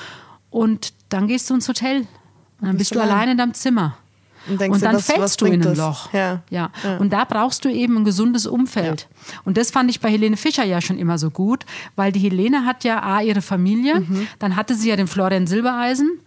und 0.51 0.95
dann 1.11 1.27
gehst 1.27 1.51
du 1.51 1.55
ins 1.55 1.69
Hotel 1.69 2.07
und 2.61 2.67
dann 2.67 2.77
bist 2.77 2.95
du 2.95 3.01
allein 3.01 3.29
in 3.29 3.39
deinem 3.39 3.55
Zimmer. 3.55 3.97
Und, 4.49 4.61
und 4.61 4.83
dann 4.83 4.97
was, 4.97 5.07
fällst 5.07 5.23
was 5.23 5.37
du 5.37 5.47
in 5.47 5.67
ein 5.67 5.77
Loch. 5.77 6.13
Ja. 6.13 6.43
ja. 6.51 6.71
Ja. 6.83 6.97
Und 6.99 7.13
da 7.13 7.25
brauchst 7.25 7.65
du 7.65 7.69
eben 7.69 7.97
ein 7.99 8.05
gesundes 8.05 8.47
Umfeld. 8.47 9.09
Ja. 9.11 9.39
Und 9.45 9.57
das 9.57 9.71
fand 9.71 9.91
ich 9.91 10.01
bei 10.01 10.11
Helene 10.11 10.37
Fischer 10.37 10.65
ja 10.65 10.81
schon 10.81 10.99
immer 10.99 11.19
so 11.19 11.31
gut, 11.31 11.65
weil 11.97 12.13
die 12.13 12.21
Helene 12.21 12.65
hat 12.65 12.85
ja 12.85 13.03
A, 13.03 13.21
ihre 13.21 13.43
Familie, 13.43 14.01
mhm. 14.01 14.27
dann 14.39 14.57
hatte 14.57 14.75
sie 14.75 14.89
ja 14.89 14.97
den 14.97 15.07
Florian 15.07 15.47
Silbereisen 15.47 16.21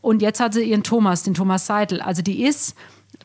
und 0.00 0.22
jetzt 0.22 0.40
hat 0.40 0.54
sie 0.54 0.62
ihren 0.64 0.82
Thomas, 0.82 1.22
den 1.22 1.34
Thomas 1.34 1.66
Seidel. 1.66 2.00
Also 2.00 2.22
die 2.22 2.44
ist 2.44 2.74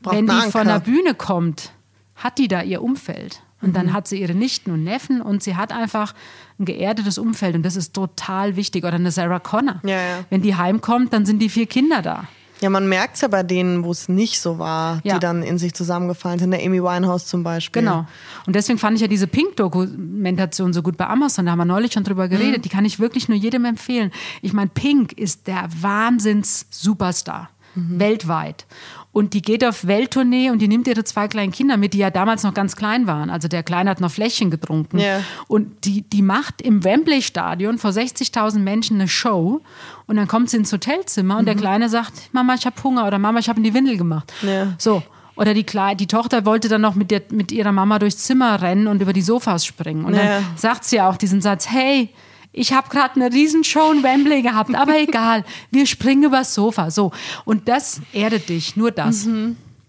Braucht 0.02 0.16
wenn 0.16 0.28
die 0.28 0.52
von 0.52 0.62
Anker. 0.62 0.66
der 0.66 0.80
Bühne 0.80 1.14
kommt, 1.14 1.72
hat 2.16 2.38
die 2.38 2.48
da 2.48 2.62
ihr 2.62 2.82
Umfeld. 2.82 3.42
Und 3.62 3.70
Mhm. 3.70 3.74
dann 3.74 3.94
hat 3.94 4.08
sie 4.08 4.20
ihre 4.20 4.34
Nichten 4.34 4.72
und 4.72 4.84
Neffen 4.84 5.22
und 5.22 5.42
sie 5.42 5.56
hat 5.56 5.72
einfach 5.72 6.14
ein 6.60 6.66
geerdetes 6.66 7.18
Umfeld 7.18 7.56
und 7.56 7.64
das 7.64 7.78
ist 7.78 7.94
total 7.94 8.58
wichtig. 8.58 8.84
Oder 8.84 8.96
eine 8.96 9.12
Sarah 9.12 9.40
Connor. 9.40 9.80
Ja, 9.84 9.96
ja. 9.96 10.26
Wenn 10.30 10.42
die 10.42 10.56
heimkommt, 10.56 11.14
dann 11.14 11.26
sind 11.26 11.40
die 11.40 11.50
vier 11.50 11.66
Kinder 11.66 12.02
da. 12.02 12.26
Ja, 12.64 12.70
man 12.70 12.88
merkt 12.88 13.16
es 13.16 13.22
ja 13.22 13.28
bei 13.28 13.44
denen, 13.44 13.84
wo 13.84 13.92
es 13.92 14.08
nicht 14.10 14.40
so 14.40 14.58
war, 14.58 15.02
Ja. 15.04 15.16
die 15.16 15.20
dann 15.20 15.44
in 15.44 15.58
sich 15.58 15.74
zusammengefallen 15.74 16.40
sind. 16.40 16.52
Der 16.52 16.66
Amy 16.66 16.82
Winehouse 16.82 17.26
zum 17.28 17.44
Beispiel. 17.44 17.82
Genau. 17.82 18.06
Und 18.48 18.56
deswegen 18.56 18.80
fand 18.80 18.96
ich 18.96 19.02
ja 19.02 19.08
diese 19.08 19.28
Pink-Dokumentation 19.28 20.72
so 20.74 20.82
gut 20.82 20.96
bei 20.98 21.06
Amazon. 21.08 21.46
Da 21.46 21.52
haben 21.52 21.60
wir 21.60 21.66
neulich 21.66 21.92
schon 21.94 22.04
drüber 22.06 22.28
geredet. 22.30 22.60
Mhm. 22.60 22.62
Die 22.62 22.70
kann 22.70 22.86
ich 22.86 23.00
wirklich 23.00 23.28
nur 23.28 23.38
jedem 23.38 23.66
empfehlen. 23.66 24.12
Ich 24.42 24.54
meine, 24.54 24.70
Pink 24.74 25.12
ist 25.14 25.46
der 25.48 25.68
Wahnsinns-Superstar. 25.82 27.50
Mhm. 27.76 28.00
Weltweit. 28.00 28.66
Und 29.14 29.36
die 29.36 29.44
geht 29.44 29.64
auf 29.64 29.86
Welttournee 29.86 30.50
und 30.50 30.58
die 30.60 30.68
nimmt 30.68 30.88
ihre 30.88 31.04
zwei 31.04 31.28
kleinen 31.28 31.52
Kinder 31.52 31.78
mit, 31.78 31.94
die 31.94 32.00
ja 32.00 32.10
damals 32.10 32.42
noch 32.42 32.56
ganz 32.56 32.76
klein 32.76 33.06
waren. 33.06 33.30
Also 33.30 33.48
der 33.48 33.62
Kleine 33.62 33.92
hat 33.92 34.02
noch 34.02 34.10
Fläschchen 34.12 34.50
getrunken. 34.50 34.98
Ja. 34.98 35.22
Und 35.48 35.86
die, 35.86 36.02
die 36.02 36.24
macht 36.24 36.64
im 36.64 36.84
Wembley-Stadion 36.84 37.78
vor 37.78 37.92
60.000 37.92 38.58
Menschen 38.60 39.00
eine 39.00 39.08
Show. 39.08 39.62
Und 40.08 40.16
dann 40.16 40.28
kommt 40.28 40.50
sie 40.50 40.58
ins 40.58 40.74
Hotelzimmer 40.74 41.38
und 41.38 41.46
der 41.46 41.54
Kleine 41.56 41.90
sagt, 41.90 42.30
Mama, 42.34 42.56
ich 42.56 42.66
habe 42.66 42.76
Hunger 42.84 43.06
oder 43.06 43.20
Mama, 43.20 43.38
ich 43.38 43.50
habe 43.50 43.60
in 43.60 43.64
die 43.64 43.74
Windel 43.76 43.98
gemacht. 43.98 44.34
Ja. 44.42 44.74
So. 44.80 45.04
Oder 45.36 45.54
die, 45.54 45.64
Klei 45.64 45.94
die 45.94 46.08
Tochter 46.08 46.46
wollte 46.46 46.68
dann 46.68 46.82
noch 46.82 46.96
mit, 46.96 47.12
der, 47.12 47.22
mit 47.30 47.52
ihrer 47.52 47.72
Mama 47.72 48.00
durchs 48.00 48.18
Zimmer 48.18 48.62
rennen 48.64 48.88
und 48.88 49.02
über 49.02 49.14
die 49.14 49.22
Sofas 49.22 49.64
springen. 49.66 50.06
Und 50.06 50.16
Ja. 50.16 50.24
dann 50.24 50.46
sagt 50.56 50.86
sie 50.86 51.00
auch 51.02 51.18
diesen 51.18 51.40
Satz, 51.42 51.70
hey, 51.70 52.10
ich 52.54 52.72
habe 52.72 52.88
gerade 52.90 53.16
eine 53.20 53.34
Riesenshow 53.34 53.92
in 53.92 54.04
Wembley 54.04 54.42
gehabt, 54.44 54.74
aber 54.76 54.98
egal, 54.98 55.44
wir 55.72 55.86
springen 55.86 56.24
übers 56.24 56.54
Sofa. 56.54 56.92
So. 56.92 57.12
Und 57.46 57.68
das 57.68 58.00
erdet 58.14 58.48
dich, 58.48 58.76
nur 58.78 58.92
das. 58.92 59.28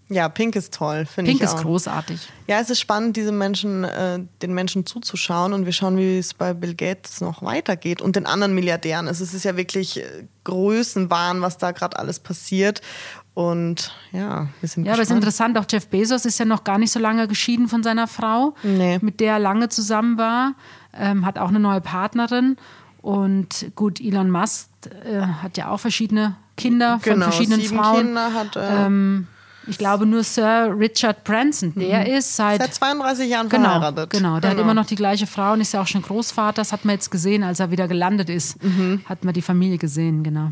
Ja, 0.07 0.29
Pink 0.29 0.55
ist 0.55 0.73
toll, 0.73 1.05
finde 1.05 1.31
ich 1.31 1.39
Pink 1.39 1.49
ist 1.49 1.57
großartig. 1.63 2.19
Ja, 2.47 2.59
es 2.59 2.69
ist 2.69 2.79
spannend, 2.79 3.17
diese 3.17 3.31
Menschen, 3.31 3.83
äh, 3.83 4.19
den 4.41 4.53
Menschen 4.53 4.85
zuzuschauen 4.85 5.51
und 5.53 5.65
wir 5.65 5.73
schauen, 5.73 5.97
wie 5.97 6.19
es 6.19 6.35
bei 6.35 6.53
Bill 6.53 6.75
Gates 6.75 7.21
noch 7.21 7.41
weitergeht 7.41 8.03
und 8.03 8.15
den 8.15 8.27
anderen 8.27 8.53
Milliardären. 8.53 9.07
Es 9.07 9.19
ist 9.19 9.43
ja 9.43 9.57
wirklich 9.57 9.99
äh, 9.99 10.27
Größenwahn, 10.43 11.41
was 11.41 11.57
da 11.57 11.71
gerade 11.71 11.97
alles 11.97 12.19
passiert. 12.19 12.81
Und 13.33 13.93
ja, 14.13 14.47
wir 14.61 14.69
sind 14.69 14.85
Ja, 14.85 14.93
aber 14.93 15.01
es 15.01 15.09
ist 15.09 15.15
interessant, 15.15 15.57
auch 15.57 15.65
Jeff 15.69 15.87
Bezos 15.87 16.23
ist 16.25 16.39
ja 16.39 16.45
noch 16.45 16.63
gar 16.63 16.77
nicht 16.77 16.91
so 16.91 16.99
lange 16.99 17.27
geschieden 17.27 17.67
von 17.67 17.83
seiner 17.83 18.07
Frau, 18.07 18.53
Nee. 18.63 18.99
mit 19.01 19.19
der 19.19 19.33
er 19.33 19.39
lange 19.39 19.67
zusammen 19.69 20.17
war, 20.17 20.53
ähm, 20.99 21.25
hat 21.25 21.37
auch 21.37 21.49
eine 21.49 21.59
neue 21.59 21.81
Partnerin. 21.81 22.57
Und 23.01 23.67
gut, 23.75 24.01
Elon 24.01 24.31
Musk 24.31 24.67
äh, 25.05 25.21
hat 25.21 25.57
ja 25.57 25.69
auch 25.69 25.79
verschiedene 25.79 26.35
Kinder 26.57 26.99
von 26.99 27.13
genau, 27.13 27.25
verschiedenen 27.25 27.61
sieben 27.61 27.77
Frauen. 27.77 27.97
Kinder 28.05 28.33
hat 28.33 28.55
äh, 28.55 28.85
Ähm, 28.85 29.27
ich 29.67 29.77
glaube 29.79 30.05
nur 30.05 30.23
Sir 30.23 30.75
Richard 30.77 31.23
Branson, 31.23 31.73
der 31.75 32.07
ist 32.17 32.35
seit, 32.35 32.61
seit 32.61 32.73
32 32.75 33.29
Jahren 33.29 33.49
genau, 33.49 33.63
verheiratet. 33.63 34.09
genau, 34.11 34.39
der 34.39 34.51
hat 34.51 34.57
Genau. 34.57 34.61
immer 34.69 34.73
noch 34.75 34.85
die 34.85 34.95
gleiche 34.95 35.25
Frau 35.27 35.53
und 35.53 35.61
ist 35.61 35.73
ja 35.73 35.81
auch 35.81 35.87
schon 35.87 36.03
Großvater. 36.03 36.61
Das 36.61 36.71
hat 36.71 36.85
man 36.85 36.93
jetzt 36.95 37.09
gesehen, 37.09 37.41
als 37.43 37.59
er 37.59 37.71
wieder 37.71 37.87
gelandet 37.87 38.29
ist, 38.29 38.63
Mhm. 38.63 39.01
hat 39.05 39.23
man 39.25 39.33
die 39.33 39.41
Familie 39.41 39.77
gesehen, 39.79 40.23
genau. 40.23 40.51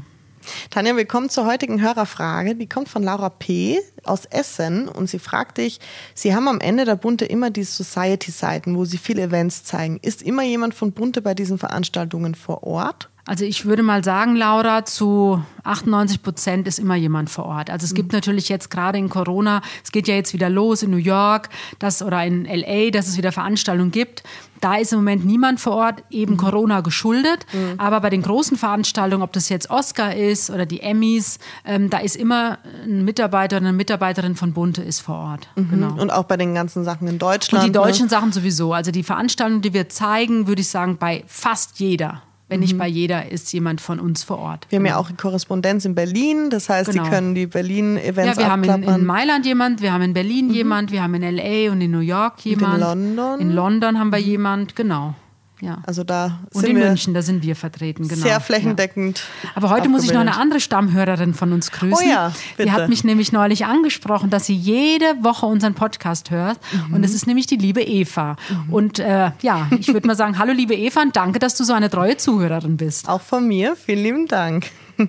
Tanja, 0.69 0.95
wir 0.95 1.05
kommen 1.05 1.29
zur 1.29 1.45
heutigen 1.45 1.81
Hörerfrage. 1.81 2.55
Die 2.55 2.67
kommt 2.67 2.89
von 2.89 3.03
Laura 3.03 3.29
P. 3.29 3.79
aus 4.03 4.25
Essen 4.25 4.87
und 4.87 5.09
sie 5.09 5.19
fragt 5.19 5.57
dich, 5.57 5.79
Sie 6.13 6.35
haben 6.35 6.47
am 6.47 6.59
Ende 6.59 6.85
der 6.85 6.95
Bunte 6.95 7.25
immer 7.25 7.49
die 7.49 7.63
Society-Seiten, 7.63 8.75
wo 8.77 8.85
Sie 8.85 8.97
viele 8.97 9.23
Events 9.23 9.63
zeigen. 9.63 9.99
Ist 10.01 10.21
immer 10.21 10.43
jemand 10.43 10.73
von 10.73 10.91
Bunte 10.91 11.21
bei 11.21 11.33
diesen 11.33 11.57
Veranstaltungen 11.57 12.35
vor 12.35 12.63
Ort? 12.63 13.09
Also 13.25 13.45
ich 13.45 13.65
würde 13.65 13.83
mal 13.83 14.03
sagen, 14.03 14.35
Laura, 14.35 14.83
zu 14.83 15.41
98 15.63 16.21
Prozent 16.21 16.67
ist 16.67 16.77
immer 16.77 16.95
jemand 16.95 17.29
vor 17.29 17.45
Ort. 17.45 17.69
Also 17.69 17.85
es 17.85 17.93
gibt 17.93 18.11
natürlich 18.11 18.49
jetzt 18.49 18.69
gerade 18.69 18.97
in 18.97 19.07
Corona, 19.07 19.61
es 19.81 19.93
geht 19.93 20.09
ja 20.09 20.15
jetzt 20.15 20.33
wieder 20.33 20.49
los 20.49 20.83
in 20.83 20.91
New 20.91 20.97
York 20.97 21.47
das, 21.79 22.01
oder 22.01 22.25
in 22.25 22.43
LA, 22.43 22.89
dass 22.91 23.07
es 23.07 23.17
wieder 23.17 23.31
Veranstaltungen 23.31 23.91
gibt. 23.91 24.23
Da 24.59 24.75
ist 24.75 24.91
im 24.91 24.99
Moment 24.99 25.25
niemand 25.25 25.61
vor 25.61 25.73
Ort, 25.73 26.03
eben 26.09 26.35
Corona 26.37 26.81
geschuldet. 26.81 27.45
Aber 27.77 28.01
bei 28.01 28.09
den 28.09 28.21
großen 28.21 28.57
Veranstaltungen, 28.57 29.21
ob 29.21 29.33
das 29.33 29.49
jetzt 29.49 29.69
Oscar 29.69 30.15
ist 30.15 30.49
oder 30.49 30.65
die 30.65 30.81
Emmys, 30.81 31.39
ähm, 31.65 31.89
da 31.89 31.99
ist 31.99 32.15
immer 32.15 32.59
ein 32.85 33.03
Mitarbeiter 33.03 33.57
oder 33.57 33.67
eine 33.67 33.75
Mitarbeiterin 33.75 34.35
von 34.35 34.53
Bunte 34.53 34.81
ist 34.81 35.01
vor 35.01 35.15
Ort. 35.15 35.49
Genau. 35.55 35.93
Und 36.01 36.11
auch 36.11 36.23
bei 36.23 36.37
den 36.37 36.53
ganzen 36.53 36.83
Sachen 36.83 37.07
in 37.07 37.19
Deutschland. 37.19 37.65
Und 37.65 37.73
die 37.73 37.77
ne? 37.77 37.85
deutschen 37.85 38.09
Sachen 38.09 38.31
sowieso. 38.31 38.73
Also 38.73 38.91
die 38.91 39.03
Veranstaltungen, 39.03 39.61
die 39.61 39.73
wir 39.73 39.89
zeigen, 39.89 40.47
würde 40.47 40.61
ich 40.61 40.69
sagen, 40.69 40.97
bei 40.97 41.23
fast 41.27 41.79
jeder. 41.79 42.21
Wenn 42.49 42.59
Mhm. 42.59 42.61
nicht 42.63 42.77
bei 42.77 42.87
jeder, 42.87 43.31
ist 43.31 43.51
jemand 43.53 43.79
von 43.81 43.99
uns 43.99 44.23
vor 44.23 44.37
Ort. 44.37 44.67
Wir 44.69 44.77
haben 44.79 44.85
ja 44.85 44.97
auch 44.97 45.09
die 45.09 45.15
Korrespondenz 45.15 45.85
in 45.85 45.95
Berlin. 45.95 46.49
Das 46.49 46.67
heißt, 46.69 46.91
Genau. 46.91 47.05
Sie 47.05 47.09
können 47.09 47.35
die 47.35 47.47
Berlin-Events 47.47 48.37
Ja, 48.37 48.43
wir 48.43 48.51
haben 48.51 48.63
in, 48.63 48.83
in 48.83 49.05
Mailand 49.05 49.45
jemand, 49.45 49.81
wir 49.81 49.93
haben 49.93 50.01
in 50.03 50.13
Berlin 50.13 50.49
jemand, 50.51 50.91
wir 50.91 51.01
haben 51.01 51.13
in 51.15 51.23
LA 51.23 51.71
und 51.71 51.79
in 51.81 51.91
New 51.91 51.99
York 51.99 52.45
jemand. 52.45 52.79
London? 52.81 53.39
In 53.39 53.51
London 53.51 53.97
haben 53.97 54.11
wir 54.11 54.19
jemand, 54.19 54.75
genau. 54.75 55.15
Ja. 55.63 55.77
also 55.85 56.03
da 56.03 56.39
und 56.53 56.65
in 56.65 56.77
München, 56.77 57.13
da 57.13 57.21
sind 57.21 57.41
wir 57.43 57.55
vertreten, 57.55 58.09
genau. 58.09 58.21
sehr 58.21 58.41
flächendeckend. 58.41 59.23
Ja. 59.43 59.49
Aber 59.55 59.69
heute 59.69 59.87
muss 59.87 60.03
ich 60.03 60.11
noch 60.11 60.19
eine 60.19 60.35
andere 60.35 60.59
Stammhörerin 60.59 61.33
von 61.33 61.53
uns 61.53 61.71
grüßen. 61.71 61.97
Oh 61.97 62.01
ja, 62.09 62.29
Die 62.29 62.33
bitte. 62.57 62.71
hat 62.73 62.89
mich 62.89 63.05
nämlich 63.05 63.31
neulich 63.31 63.65
angesprochen, 63.65 64.29
dass 64.29 64.45
sie 64.45 64.55
jede 64.55 65.05
Woche 65.23 65.45
unseren 65.45 65.73
Podcast 65.73 66.31
hört. 66.31 66.59
Mhm. 66.89 66.95
Und 66.95 67.03
es 67.05 67.13
ist 67.13 67.27
nämlich 67.27 67.47
die 67.47 67.55
liebe 67.55 67.81
Eva. 67.81 68.35
Und 68.69 68.99
äh, 68.99 69.31
ja, 69.41 69.69
ich 69.79 69.87
würde 69.93 70.05
mal 70.05 70.15
sagen, 70.15 70.37
hallo 70.43 70.51
liebe 70.51 70.75
Eva 70.75 71.01
und 71.01 71.15
danke, 71.15 71.39
dass 71.39 71.55
du 71.55 71.63
so 71.63 71.71
eine 71.73 71.89
treue 71.89 72.17
Zuhörerin 72.17 72.75
bist. 72.77 73.07
Auch 73.07 73.21
von 73.21 73.47
mir. 73.47 73.75
Vielen 73.77 74.03
lieben 74.03 74.27
Dank. 74.27 74.69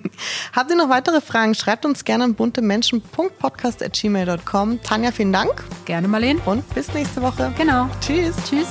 Habt 0.55 0.71
ihr 0.71 0.77
noch 0.77 0.87
weitere 0.89 1.19
Fragen? 1.21 1.53
Schreibt 1.53 1.85
uns 1.85 2.05
gerne 2.05 2.23
an 2.23 2.33
buntemenschen.podcast.gmail.com. 2.33 4.81
Tanja, 4.81 5.11
vielen 5.11 5.33
Dank 5.33 5.63
Gerne, 5.85 6.07
Marlene. 6.07 6.39
und 6.45 6.67
bis 6.73 6.91
nächste 6.93 7.21
Woche. 7.21 7.53
Genau. 7.57 7.87
Tschüss. 8.01 8.33
Tschüss. 8.49 8.69